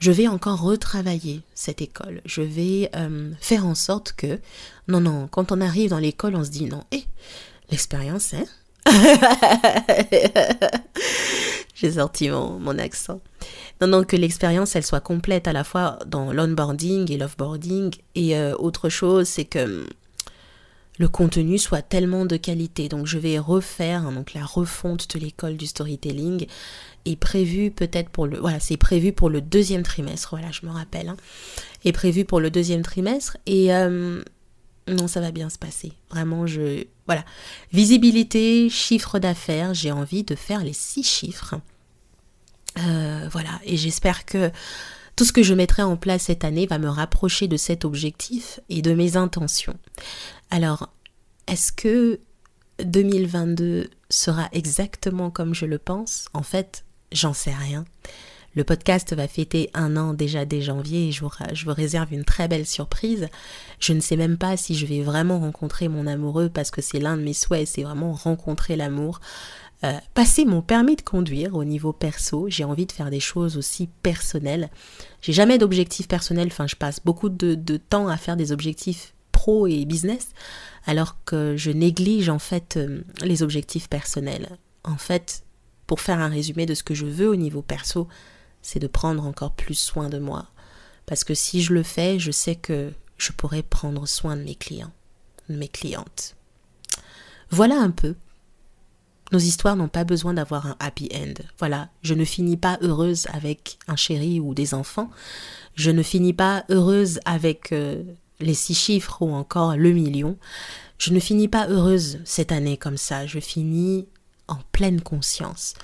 je 0.00 0.10
vais 0.10 0.26
encore 0.26 0.60
retravailler 0.60 1.42
cette 1.54 1.80
école. 1.80 2.20
Je 2.26 2.42
vais 2.42 2.90
euh, 2.96 3.30
faire 3.40 3.64
en 3.66 3.76
sorte 3.76 4.12
que, 4.16 4.40
non, 4.88 5.00
non, 5.00 5.28
quand 5.30 5.52
on 5.52 5.60
arrive 5.60 5.90
dans 5.90 5.98
l'école, 5.98 6.34
on 6.34 6.44
se 6.44 6.50
dit 6.50 6.66
non, 6.66 6.82
et 6.90 7.04
l'expérience, 7.70 8.34
hein? 8.34 8.44
J'ai 11.74 11.92
sorti 11.92 12.28
mon, 12.28 12.78
accent. 12.78 13.20
Non, 13.80 13.86
non, 13.86 14.04
que 14.04 14.16
l'expérience, 14.16 14.74
elle 14.74 14.84
soit 14.84 15.00
complète 15.00 15.46
à 15.46 15.52
la 15.52 15.62
fois 15.62 16.00
dans 16.06 16.32
l'onboarding 16.32 17.10
et 17.10 17.16
l'offboarding. 17.16 17.94
Et 18.16 18.36
euh, 18.36 18.56
autre 18.58 18.88
chose, 18.88 19.28
c'est 19.28 19.44
que 19.44 19.86
le 20.98 21.08
contenu 21.08 21.58
soit 21.58 21.82
tellement 21.82 22.26
de 22.26 22.36
qualité. 22.36 22.88
Donc 22.88 23.06
je 23.06 23.18
vais 23.18 23.38
refaire 23.38 24.06
hein, 24.06 24.12
donc 24.12 24.34
la 24.34 24.44
refonte 24.44 25.14
de 25.14 25.20
l'école 25.20 25.56
du 25.56 25.66
storytelling 25.66 26.46
est 27.04 27.16
prévu 27.16 27.70
peut-être 27.70 28.10
pour 28.10 28.26
le 28.26 28.38
voilà 28.38 28.60
c'est 28.60 28.76
prévu 28.76 29.12
pour 29.12 29.28
le 29.28 29.40
deuxième 29.40 29.82
trimestre 29.82 30.28
voilà 30.30 30.52
je 30.52 30.64
me 30.64 30.70
rappelle 30.70 31.08
hein, 31.08 31.16
est 31.84 31.90
prévu 31.92 32.24
pour 32.24 32.38
le 32.38 32.48
deuxième 32.48 32.82
trimestre 32.82 33.36
et 33.46 33.74
euh, 33.74 34.22
non 34.88 35.08
ça 35.08 35.20
va 35.20 35.30
bien 35.30 35.50
se 35.50 35.58
passer. 35.58 35.92
Vraiment 36.10 36.46
je 36.46 36.84
voilà. 37.06 37.24
Visibilité 37.72 38.68
chiffre 38.68 39.18
d'affaires 39.18 39.74
j'ai 39.74 39.92
envie 39.92 40.24
de 40.24 40.34
faire 40.34 40.62
les 40.62 40.72
six 40.72 41.04
chiffres. 41.04 41.56
Euh, 42.78 43.28
voilà. 43.30 43.60
Et 43.64 43.76
j'espère 43.76 44.24
que 44.24 44.50
tout 45.16 45.24
ce 45.24 45.32
que 45.32 45.42
je 45.42 45.54
mettrai 45.54 45.82
en 45.82 45.96
place 45.96 46.22
cette 46.22 46.44
année 46.44 46.66
va 46.66 46.78
me 46.78 46.88
rapprocher 46.88 47.48
de 47.48 47.56
cet 47.56 47.84
objectif 47.84 48.60
et 48.68 48.82
de 48.82 48.94
mes 48.94 49.16
intentions. 49.16 49.76
Alors, 50.50 50.88
est-ce 51.46 51.72
que 51.72 52.20
2022 52.84 53.90
sera 54.08 54.48
exactement 54.52 55.30
comme 55.30 55.54
je 55.54 55.66
le 55.66 55.78
pense? 55.78 56.28
En 56.32 56.42
fait, 56.42 56.84
j'en 57.12 57.32
sais 57.32 57.54
rien. 57.54 57.84
Le 58.54 58.64
podcast 58.64 59.14
va 59.14 59.28
fêter 59.28 59.70
un 59.72 59.96
an 59.96 60.12
déjà 60.12 60.44
dès 60.44 60.60
janvier 60.60 61.08
et 61.08 61.12
je 61.12 61.22
vous, 61.24 61.30
réserve 61.72 62.12
une 62.12 62.24
très 62.24 62.48
belle 62.48 62.66
surprise. 62.66 63.28
Je 63.80 63.94
ne 63.94 64.00
sais 64.00 64.16
même 64.16 64.36
pas 64.36 64.58
si 64.58 64.74
je 64.74 64.84
vais 64.84 65.00
vraiment 65.00 65.40
rencontrer 65.40 65.88
mon 65.88 66.06
amoureux 66.06 66.50
parce 66.50 66.70
que 66.70 66.82
c'est 66.82 66.98
l'un 66.98 67.16
de 67.16 67.22
mes 67.22 67.32
souhaits, 67.32 67.66
c'est 67.66 67.82
vraiment 67.82 68.12
rencontrer 68.12 68.76
l'amour. 68.76 69.20
Euh, 69.84 69.98
passer 70.14 70.44
mon 70.44 70.62
permis 70.62 70.94
de 70.94 71.02
conduire 71.02 71.54
au 71.54 71.64
niveau 71.64 71.92
perso, 71.92 72.46
j'ai 72.48 72.62
envie 72.62 72.86
de 72.86 72.92
faire 72.92 73.10
des 73.10 73.20
choses 73.20 73.56
aussi 73.56 73.88
personnelles. 74.02 74.70
J'ai 75.22 75.32
jamais 75.32 75.58
d'objectifs 75.58 76.06
personnels, 76.06 76.48
enfin 76.48 76.68
je 76.68 76.76
passe 76.76 77.00
beaucoup 77.04 77.28
de, 77.28 77.76
temps 77.76 78.06
à 78.06 78.16
faire 78.16 78.36
des 78.36 78.52
objectifs 78.52 79.12
pro 79.32 79.66
et 79.66 79.84
business, 79.84 80.28
alors 80.86 81.16
que 81.24 81.56
je 81.56 81.72
néglige 81.72 82.28
en 82.28 82.38
fait 82.38 82.76
euh, 82.76 83.02
les 83.22 83.42
objectifs 83.42 83.88
personnels. 83.88 84.56
En 84.84 84.96
fait, 84.96 85.42
pour 85.88 86.00
faire 86.00 86.20
un 86.20 86.28
résumé 86.28 86.64
de 86.64 86.74
ce 86.74 86.84
que 86.84 86.94
je 86.94 87.06
veux 87.06 87.28
au 87.28 87.36
niveau 87.36 87.62
perso, 87.62 88.06
c'est 88.62 88.78
de 88.78 88.86
prendre 88.86 89.26
encore 89.26 89.52
plus 89.52 89.74
soin 89.74 90.08
de 90.08 90.18
moi. 90.18 90.46
Parce 91.06 91.24
que 91.24 91.34
si 91.34 91.60
je 91.60 91.74
le 91.74 91.82
fais, 91.82 92.20
je 92.20 92.30
sais 92.30 92.54
que 92.54 92.92
je 93.18 93.32
pourrais 93.32 93.64
prendre 93.64 94.06
soin 94.06 94.36
de 94.36 94.42
mes 94.42 94.54
clients, 94.54 94.92
de 95.48 95.56
mes 95.56 95.68
clientes. 95.68 96.36
Voilà 97.50 97.76
un 97.80 97.90
peu 97.90 98.14
nos 99.32 99.38
histoires 99.38 99.76
n'ont 99.76 99.88
pas 99.88 100.04
besoin 100.04 100.34
d'avoir 100.34 100.66
un 100.66 100.76
happy 100.78 101.08
end. 101.14 101.42
Voilà, 101.58 101.88
je 102.02 102.14
ne 102.14 102.24
finis 102.24 102.58
pas 102.58 102.78
heureuse 102.82 103.26
avec 103.32 103.78
un 103.88 103.96
chéri 103.96 104.40
ou 104.40 104.54
des 104.54 104.74
enfants. 104.74 105.10
Je 105.74 105.90
ne 105.90 106.02
finis 106.02 106.34
pas 106.34 106.64
heureuse 106.68 107.18
avec 107.24 107.72
euh, 107.72 108.02
les 108.40 108.54
six 108.54 108.74
chiffres 108.74 109.22
ou 109.22 109.32
encore 109.32 109.76
le 109.76 109.92
million. 109.92 110.36
Je 110.98 111.12
ne 111.12 111.18
finis 111.18 111.48
pas 111.48 111.66
heureuse 111.68 112.20
cette 112.24 112.52
année 112.52 112.76
comme 112.76 112.98
ça. 112.98 113.26
Je 113.26 113.40
finis 113.40 114.06
en 114.48 114.58
pleine 114.70 115.00
conscience 115.00 115.74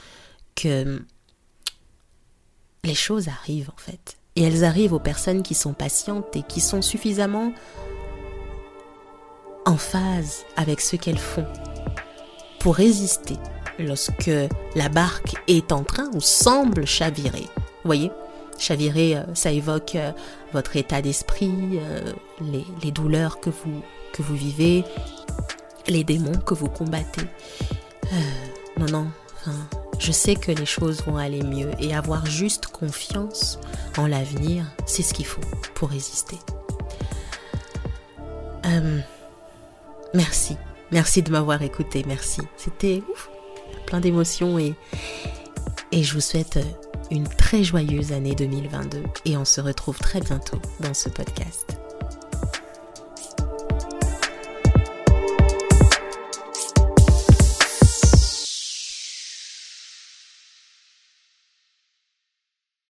que 0.54 1.02
les 2.84 2.94
choses 2.94 3.28
arrivent 3.28 3.70
en 3.70 3.80
fait. 3.80 4.18
Et 4.36 4.42
elles 4.42 4.62
arrivent 4.62 4.92
aux 4.92 5.00
personnes 5.00 5.42
qui 5.42 5.54
sont 5.54 5.72
patientes 5.72 6.36
et 6.36 6.42
qui 6.42 6.60
sont 6.60 6.82
suffisamment 6.82 7.52
en 9.64 9.76
phase 9.76 10.44
avec 10.56 10.80
ce 10.80 10.96
qu'elles 10.96 11.18
font 11.18 11.46
pour 12.60 12.76
résister 12.76 13.36
lorsque 13.78 14.30
la 14.74 14.88
barque 14.88 15.36
est 15.46 15.72
en 15.72 15.84
train 15.84 16.10
ou 16.14 16.20
semble 16.20 16.86
chavirer. 16.86 17.46
Vous 17.82 17.86
voyez 17.86 18.10
Chavirer, 18.58 19.16
euh, 19.16 19.22
ça 19.34 19.52
évoque 19.52 19.94
euh, 19.94 20.10
votre 20.52 20.76
état 20.76 21.00
d'esprit, 21.00 21.78
euh, 21.80 22.12
les, 22.82 22.90
douleurs 22.90 23.38
que 23.38 23.50
vous, 23.50 23.82
que 24.12 24.22
vous 24.22 24.34
vivez, 24.34 24.84
les 25.86 26.02
démons 26.02 26.38
que 26.44 26.54
vous 26.54 26.68
combattez. 26.68 27.22
non, 28.78 28.86
non, 28.86 29.06
je 30.00 30.10
sais 30.10 30.34
que 30.34 30.50
les 30.50 30.66
choses 30.66 31.02
vont 31.06 31.18
aller 31.18 31.42
mieux 31.42 31.70
et 31.78 31.94
avoir 31.94 32.26
juste 32.26 32.66
confiance 32.66 33.60
en 33.96 34.08
l'avenir, 34.08 34.64
c'est 34.86 35.02
ce 35.02 35.14
qu'il 35.14 35.26
faut 35.26 35.40
pour 35.74 35.90
résister. 35.90 36.38
merci 40.14 40.56
Merci 40.90 41.22
de 41.22 41.30
m'avoir 41.30 41.62
écouté, 41.62 42.04
merci. 42.06 42.40
C'était 42.56 43.02
plein 43.86 44.00
d'émotions 44.00 44.58
et, 44.58 44.74
je 45.92 46.14
vous 46.14 46.20
souhaite 46.20 46.58
une 47.10 47.26
très 47.26 47.64
joyeuse 47.64 48.12
année 48.12 48.34
2022 48.34 49.02
et 49.24 49.36
on 49.36 49.44
se 49.44 49.60
retrouve 49.60 49.98
très 49.98 50.20
bientôt 50.20 50.60
dans 50.80 50.94
ce 50.94 51.08
podcast. 51.08 51.78